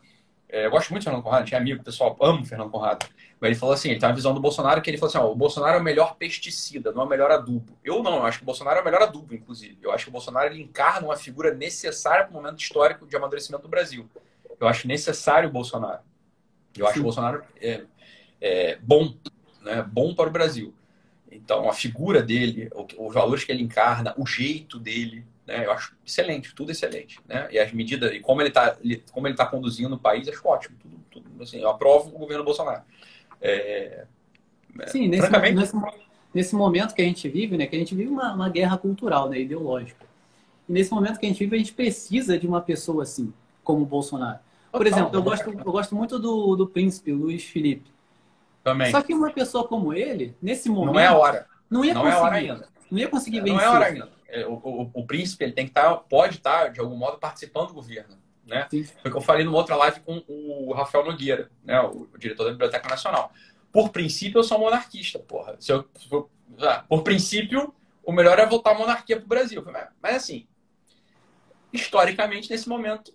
[0.52, 3.06] É, eu gosto muito do Fernando Conrado, tinha amigo, pessoal, amo o Fernando Conrado.
[3.40, 5.32] Mas ele falou assim, ele tem uma visão do Bolsonaro que ele falou assim, ó,
[5.32, 7.78] o Bolsonaro é o melhor pesticida, não é o melhor adubo.
[7.84, 9.78] Eu não, eu acho que o Bolsonaro é o melhor adubo, inclusive.
[9.82, 13.16] Eu acho que o Bolsonaro ele encarna uma figura necessária para o momento histórico de
[13.16, 14.10] amadurecimento do Brasil.
[14.60, 16.00] Eu acho necessário o Bolsonaro.
[16.76, 17.00] Eu acho Sim.
[17.02, 17.84] o Bolsonaro é,
[18.42, 19.14] é, bom
[19.62, 20.74] né, bom para o Brasil.
[21.32, 25.96] Então, a figura dele, os valores que ele encarna, o jeito dele, né, eu acho
[26.06, 27.20] excelente, tudo excelente.
[27.28, 27.48] Né?
[27.52, 28.78] E as medidas, e como ele está
[29.12, 30.76] como ele tá conduzindo o país, acho ótimo.
[30.80, 32.82] Tudo, tudo, assim, eu aprovo o governo Bolsonaro.
[33.42, 34.06] É,
[34.80, 35.56] é Sim, nesse, francamente...
[35.56, 35.76] nesse,
[36.34, 39.30] nesse, momento que a gente vive, né, que a gente vive uma, uma guerra cultural,
[39.30, 40.06] né, ideológica.
[40.68, 43.32] E nesse momento que a gente vive, a gente precisa de uma pessoa assim,
[43.64, 44.40] como o Bolsonaro.
[44.72, 47.90] Por exemplo, eu gosto, eu gosto muito do, do príncipe Luiz Felipe.
[48.70, 48.92] Também.
[48.92, 50.94] Só que uma pessoa como ele, nesse momento.
[50.94, 51.48] Não é a hora.
[51.70, 52.18] Não ia não conseguir.
[52.18, 52.70] É hora ainda.
[52.92, 53.56] Não ia conseguir vencer.
[53.56, 54.10] Não é hora ainda.
[54.28, 56.96] É, o, o, o, príncipe ele tem que estar, tá, pode estar, tá, de algum
[56.96, 58.16] modo, participando do governo.
[58.46, 58.68] Né?
[58.70, 58.84] Sim.
[58.84, 61.82] Foi o que eu falei numa outra live com o Rafael Nogueira, né?
[61.82, 63.32] o, o diretor da Biblioteca Nacional.
[63.72, 65.56] Por princípio, eu sou monarquista, porra.
[65.60, 65.88] Se eu,
[66.60, 69.66] ah, por princípio, o melhor é voltar a monarquia para o Brasil.
[70.02, 70.48] Mas, assim,
[71.74, 73.14] historicamente, nesse momento,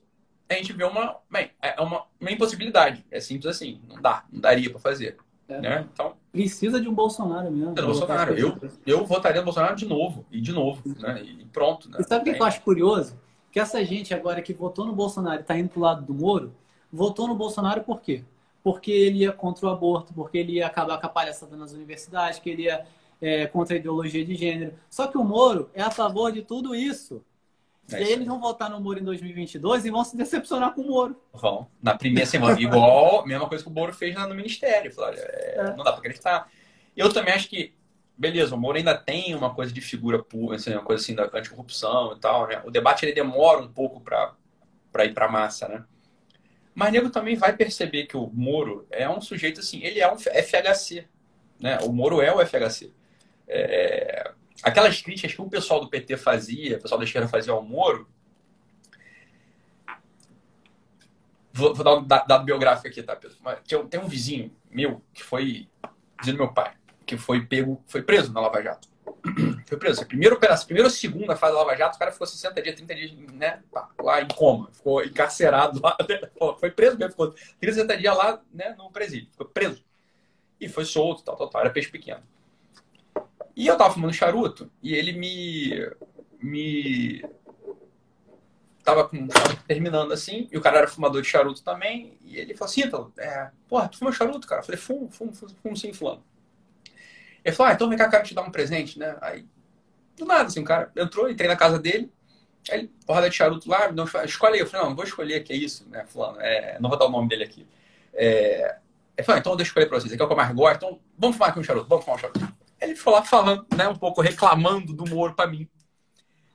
[0.49, 3.05] a gente vê uma, bem, é uma, uma impossibilidade.
[3.11, 3.81] É simples assim.
[3.89, 5.17] Não dá, não daria para fazer.
[5.49, 5.61] É.
[5.61, 5.88] Né?
[5.92, 7.74] Então, Precisa de um Bolsonaro mesmo.
[7.74, 8.34] Bolsonaro.
[8.34, 11.22] Eu, eu votaria no Bolsonaro de novo, e de novo, né?
[11.22, 11.88] E pronto.
[11.88, 11.99] Né?
[12.01, 13.16] E sabe o que eu acho curioso?
[13.53, 16.53] Que essa gente agora que votou no Bolsonaro e está indo pro lado do Moro,
[16.92, 18.24] votou no Bolsonaro por quê?
[18.64, 22.40] Porque ele ia contra o aborto, porque ele ia acabar com a palhaçada nas universidades,
[22.40, 22.84] que ele ia
[23.20, 24.74] é, contra a ideologia de gênero.
[24.90, 27.22] Só que o Moro é a favor de tudo isso.
[27.93, 30.80] É e aí eles vão votar no Moro em 2022 e vão se decepcionar com
[30.80, 31.20] o Moro.
[31.32, 31.68] Vão.
[31.82, 34.93] Na primeira semana, igual, mesma coisa que o Moro fez no Ministério.
[34.93, 35.64] Falaram, é, é.
[35.76, 36.51] Não dá pra acreditar.
[36.97, 37.74] Eu também acho que,
[38.16, 41.24] beleza, o Moro ainda tem uma coisa de figura pública, assim, uma coisa assim da
[41.32, 42.62] anticorrupção e tal, né?
[42.64, 44.35] O debate ele demora um pouco pra,
[44.91, 45.85] pra ir pra massa, né?
[46.74, 50.18] Mas nego também vai perceber que o Moro é um sujeito assim, ele é um
[50.18, 51.07] FHC,
[51.61, 51.78] né?
[51.82, 52.93] O Moro é o FHC.
[53.47, 54.32] É,
[54.65, 58.09] aquelas críticas que o pessoal do PT fazia, o pessoal da esquerda fazia ao Moro.
[61.53, 63.37] Vou, vou dar um dado biográfico aqui, tá, Pedro?
[63.89, 65.69] Tem um vizinho meu que foi,
[66.19, 66.75] vizinho do meu pai,
[67.07, 68.89] que foi pego, foi preso na Lava Jato.
[69.69, 70.05] foi preso.
[70.07, 73.12] Primeiro primeiro ou segunda fase da Lava Jato, o cara ficou 60 dias, 30 dias,
[73.33, 73.62] né,
[74.01, 74.71] lá em coma.
[74.73, 75.97] Ficou encarcerado lá.
[76.59, 79.31] Foi preso mesmo, ficou 30, dias lá, né, no presídio.
[79.31, 79.85] Ficou preso.
[80.59, 81.61] E foi solto, tal, tal, tal.
[81.61, 82.23] Era peixe pequeno.
[83.57, 85.91] E eu tava fumando charuto e ele me.
[86.43, 87.25] me.
[88.83, 92.55] Tava, com, tava terminando assim, e o cara era fumador de charuto também, e ele
[92.55, 94.61] falou assim: então, é, porra, tu fuma charuto, cara?
[94.61, 96.23] Eu falei: fumo, fumo, fumo, fumo sim, fulano.
[97.43, 99.17] Ele falou: ah, então vem cá, quero te dar um presente, né?
[99.23, 99.47] Aí,
[100.17, 102.13] do nada, assim, o cara entrou, entrei na casa dele,
[102.71, 104.61] aí ele, porrada de charuto lá, não, escolhe aí.
[104.61, 106.39] Eu falei: não, não vou escolher, que é isso, né, fulano?
[106.41, 107.67] É, não vou dar o nome dele aqui.
[108.13, 108.77] É,
[109.17, 110.77] ele falou: então deixa eu escolher pra vocês, aqui é o que eu mais gosto,
[110.77, 112.64] então vamos fumar aqui um charuto, vamos fumar um charuto.
[112.85, 115.68] Ele foi lá falando, né, um pouco reclamando do Moro para mim.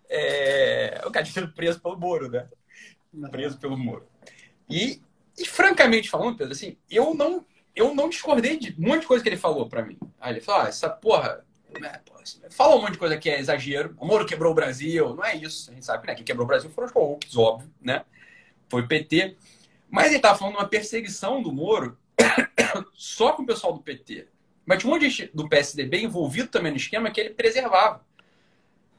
[0.09, 1.01] É...
[1.05, 2.47] O cara tinha sido preso pelo Moro, né?
[3.31, 4.07] Preso pelo Moro.
[4.69, 5.01] E,
[5.37, 9.23] e, francamente falando, Pedro, assim, eu não, eu não discordei de um monte de coisa
[9.23, 9.97] que ele falou para mim.
[10.19, 11.43] Aí ele falou, ah, essa porra,
[11.79, 12.19] né, porra
[12.49, 13.95] fala um monte de coisa que é exagero.
[13.97, 15.71] O Moro quebrou o Brasil, não é isso.
[15.71, 18.05] A gente sabe que né, quem quebrou o Brasil foram os corruptos, óbvio, né?
[18.67, 19.35] Foi o PT.
[19.89, 21.97] Mas ele tava falando de uma perseguição do Moro
[22.93, 24.27] só com o pessoal do PT.
[24.69, 28.05] Mas tinha um monte de gente do PSDB envolvido também no esquema que ele preservava.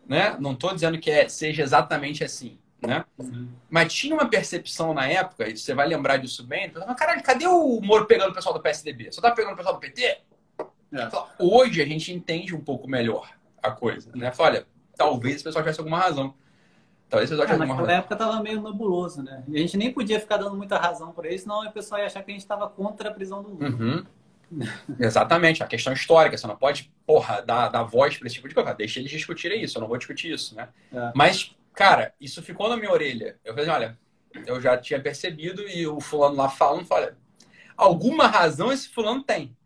[0.05, 0.37] Né?
[0.41, 2.59] Não estou dizendo que é, seja exatamente assim.
[2.83, 3.05] Né?
[3.17, 3.49] Uhum.
[3.69, 7.47] Mas tinha uma percepção na época, e você vai lembrar disso bem, mas, caralho, cadê
[7.47, 9.13] o Moro pegando o pessoal do PSDB?
[9.13, 10.03] Só tá pegando o pessoal do PT?
[10.03, 11.09] É.
[11.39, 13.31] Hoje a gente entende um pouco melhor
[13.63, 14.11] a coisa.
[14.13, 14.33] Né?
[14.33, 14.67] Fala, olha,
[14.97, 16.35] talvez o pessoal tivesse alguma razão.
[17.09, 17.95] Talvez o pessoal tivesse é, alguma razão.
[17.95, 19.45] época tava meio nebuloso, né?
[19.47, 22.07] E a gente nem podia ficar dando muita razão por isso, senão o pessoal ia
[22.07, 23.69] achar que a gente estava contra a prisão do Lula.
[23.69, 24.05] Uhum.
[24.99, 26.37] Exatamente, a questão histórica.
[26.37, 28.75] Você não pode, porra, dar, dar voz para esse tipo de coisa.
[28.75, 30.69] Deixa eles discutirem isso, eu não vou discutir isso, né?
[30.93, 31.13] É.
[31.15, 33.39] Mas, cara, isso ficou na minha orelha.
[33.45, 33.99] Eu falei, olha,
[34.47, 37.17] eu já tinha percebido e o fulano lá falando, olha,
[37.77, 39.57] alguma razão esse fulano tem.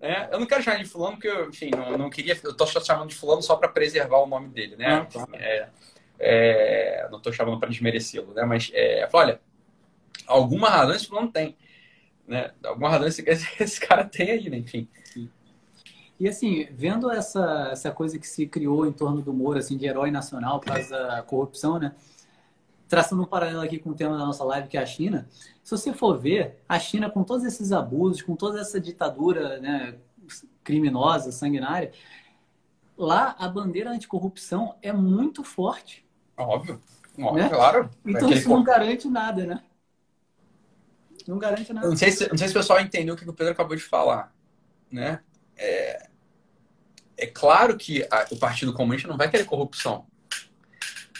[0.00, 2.38] É, eu não quero chamar de fulano porque, eu, enfim, não, não queria.
[2.42, 4.86] Eu tô chamando de fulano só para preservar o nome dele, né?
[4.94, 5.26] Ah, tá.
[5.34, 5.68] é,
[6.20, 8.44] é, não tô chamando para desmerecê-lo, né?
[8.44, 9.40] Mas, é, olha,
[10.26, 11.56] alguma razão esse fulano tem
[12.28, 12.52] né?
[12.62, 13.24] Alguma razão esse,
[13.58, 14.58] esse cara tem aí, né?
[14.58, 14.86] Enfim.
[16.20, 19.86] E assim, vendo essa, essa coisa que se criou em torno do Moro, assim, de
[19.86, 21.94] herói nacional por causa da corrupção, né?
[22.88, 25.28] Traçando um paralelo aqui com o tema da nossa live, que é a China.
[25.62, 29.94] Se você for ver, a China, com todos esses abusos, com toda essa ditadura né,
[30.64, 31.92] criminosa, sanguinária,
[32.96, 36.04] lá a bandeira anticorrupção é muito forte.
[36.36, 36.80] Óbvio.
[37.18, 37.48] Óbvio, né?
[37.48, 37.90] claro.
[38.04, 39.62] Então isso não garante nada, né?
[41.28, 41.86] Não garante nada.
[41.86, 43.82] Não sei se, não sei se o pessoal entendeu o que o Pedro acabou de
[43.82, 44.32] falar.
[44.90, 45.20] Né?
[45.58, 46.08] É,
[47.18, 50.06] é claro que a, o Partido Comunista não vai querer corrupção.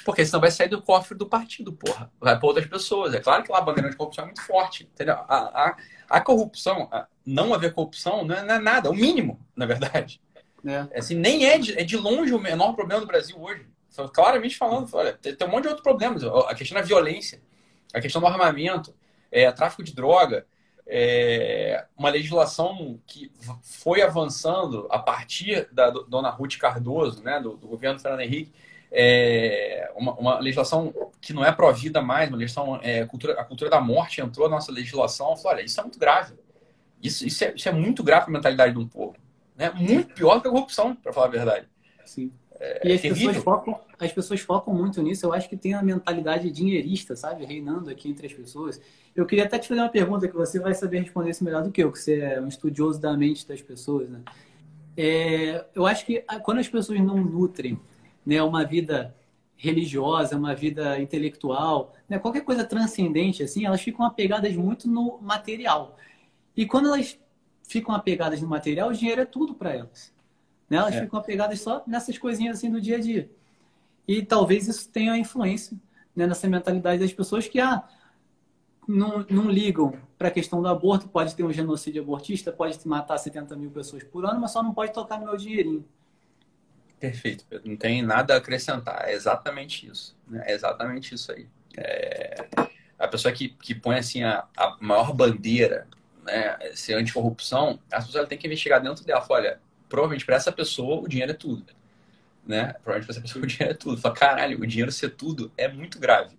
[0.07, 2.11] Porque senão vai sair do cofre do partido, porra.
[2.19, 3.13] Vai para outras pessoas.
[3.13, 4.85] É claro que lá a bandeira de corrupção é muito forte.
[4.85, 5.17] Entendeu?
[5.29, 5.77] A, a,
[6.09, 9.67] a corrupção, a não haver corrupção, não é, não é, nada, é o mínimo, na
[9.67, 10.23] verdade.
[10.65, 10.87] É.
[10.91, 10.99] é.
[11.01, 13.67] Assim, nem é de, é de longe o menor problema do Brasil hoje.
[14.15, 16.25] Claramente falando, olha, tem, tem um monte de outros problemas.
[16.25, 17.43] A questão da violência,
[17.93, 18.95] a questão do armamento,
[19.31, 20.47] é, tráfico de droga,
[20.87, 23.31] é, uma legislação que
[23.62, 28.53] foi avançando a partir da dona Ruth Cardoso, né, do, do governo Fernando Henrique,
[28.91, 33.70] é, uma, uma, legislação que não é provida mais, uma legislação, é, cultura, a cultura
[33.70, 35.37] da morte entrou na nossa legislação.
[35.37, 36.35] Falei, olha, isso é muito grave.
[37.03, 39.16] Isso, isso, é, isso é muito grave para a mentalidade de um povo.
[39.55, 39.70] Né?
[39.70, 41.68] Muito pior que a corrupção, para falar a verdade.
[42.07, 42.33] Sim.
[42.61, 45.25] É, e as pessoas, focam, as pessoas focam muito nisso.
[45.27, 47.45] Eu acho que tem a mentalidade dinheirista, sabe?
[47.45, 48.81] Reinando aqui entre as pessoas.
[49.15, 51.71] Eu queria até te fazer uma pergunta que você vai saber responder isso melhor do
[51.71, 54.21] que eu, que você é um estudioso da mente das pessoas, né?
[54.97, 57.79] É, eu acho que quando as pessoas não nutrem
[58.27, 59.15] né, uma vida
[59.57, 65.97] religiosa, uma vida intelectual, né, qualquer coisa transcendente, assim, elas ficam apegadas muito no material.
[66.57, 67.17] E quando elas
[67.63, 70.13] ficam apegadas no material, o dinheiro é tudo para elas.
[70.69, 70.77] Né?
[70.77, 71.01] Elas é.
[71.01, 73.31] ficam apegadas só nessas coisinhas assim do dia a dia.
[74.07, 75.77] E talvez isso tenha influência
[76.14, 77.87] né, nessa mentalidade das pessoas que ah,
[78.87, 81.09] não, não ligam para a questão do aborto.
[81.09, 84.73] Pode ter um genocídio abortista, pode matar 70 mil pessoas por ano, mas só não
[84.73, 85.85] pode tocar no meu dinheirinho.
[86.99, 87.69] Perfeito, Pedro.
[87.69, 89.09] Não tem nada a acrescentar.
[89.09, 90.16] É exatamente isso.
[90.27, 90.43] Né?
[90.47, 91.47] É exatamente isso aí.
[91.77, 92.49] É...
[92.99, 95.87] A pessoa que, que põe assim a, a maior bandeira,
[96.25, 99.21] né, ser anticorrupção, as pessoas têm que investigar dentro dela.
[99.21, 101.64] Fala, olha, provavelmente para essa pessoa o dinheiro é tudo.
[102.47, 102.74] Né?
[102.82, 104.01] Provavelmente para essa pessoa o dinheiro é tudo.
[104.01, 106.36] Fala, caralho, o dinheiro ser tudo é muito grave.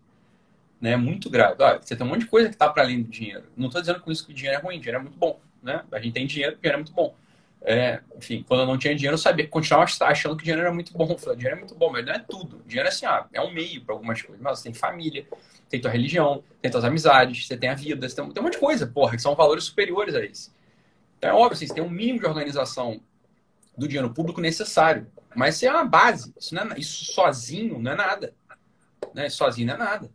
[0.80, 0.92] Né?
[0.92, 1.62] É muito grave.
[1.62, 3.46] Olha, você tem um monte de coisa que está para além do dinheiro.
[3.56, 5.40] Não estou dizendo com isso que o dinheiro é ruim, o dinheiro é muito bom.
[5.62, 5.84] Né?
[5.92, 7.16] A gente tem dinheiro, o dinheiro é muito bom.
[7.62, 10.74] É, enfim, quando eu não tinha dinheiro, eu sabia, continuava achando que o dinheiro era
[10.74, 11.12] muito bom.
[11.12, 12.58] Eu falei, dinheiro é muito bom, mas não é tudo.
[12.58, 14.42] O dinheiro é assim, ah, é um meio para algumas coisas.
[14.42, 15.28] Mas você tem família,
[15.70, 18.54] tem tua religião, tem tuas amizades, você tem a vida, você tem, tem um monte
[18.54, 20.54] de coisa, porra, que são valores superiores a isso.
[21.18, 23.02] Então é óbvio, assim, você tem um mínimo de organização
[23.80, 25.08] do dinheiro público necessário.
[25.34, 26.34] Mas isso é uma base.
[26.38, 28.36] Isso, não é, isso sozinho não é nada.
[29.14, 29.30] Né?
[29.30, 30.12] Sozinho não é nada.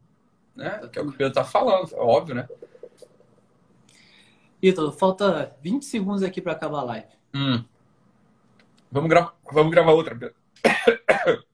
[0.55, 0.89] Né?
[0.93, 2.49] Que é o que o Pedro está falando, é óbvio, né?
[4.63, 7.09] Ítalo, falta 20 segundos aqui para acabar a live.
[7.35, 7.65] Hum.
[8.91, 10.35] Vamos, gra vamos gravar outra, Pedro.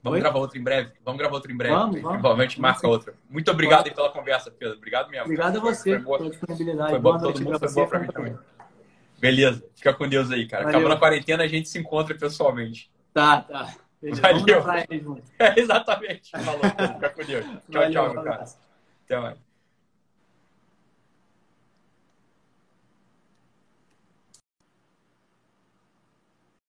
[0.00, 0.20] Vamos Oi?
[0.20, 0.92] gravar outra em breve.
[1.04, 1.74] Vamos gravar outra em breve.
[1.74, 2.42] Vamos, vamos.
[2.44, 3.14] gente marca outra.
[3.28, 4.76] Muito obrigado aí pela conversa, Pedro.
[4.76, 5.24] Obrigado mesmo.
[5.24, 6.90] Obrigado a você foi pela disponibilidade.
[6.90, 8.38] Foi bom para todo mundo, foi bom para mim também.
[9.18, 9.64] Beleza.
[9.76, 10.64] Fica com Deus aí, cara.
[10.64, 10.78] Valeu.
[10.78, 12.90] Acabando a quarentena, a gente se encontra pessoalmente.
[13.12, 13.74] Tá, tá.
[14.00, 14.22] Beleza.
[14.22, 15.22] Valeu.
[15.38, 16.30] É, exatamente.
[16.30, 16.60] Falou.
[16.60, 17.44] Fica com Deus.
[17.44, 18.44] Tchau, Valeu, tchau, meu cara.
[19.04, 19.47] Até mais.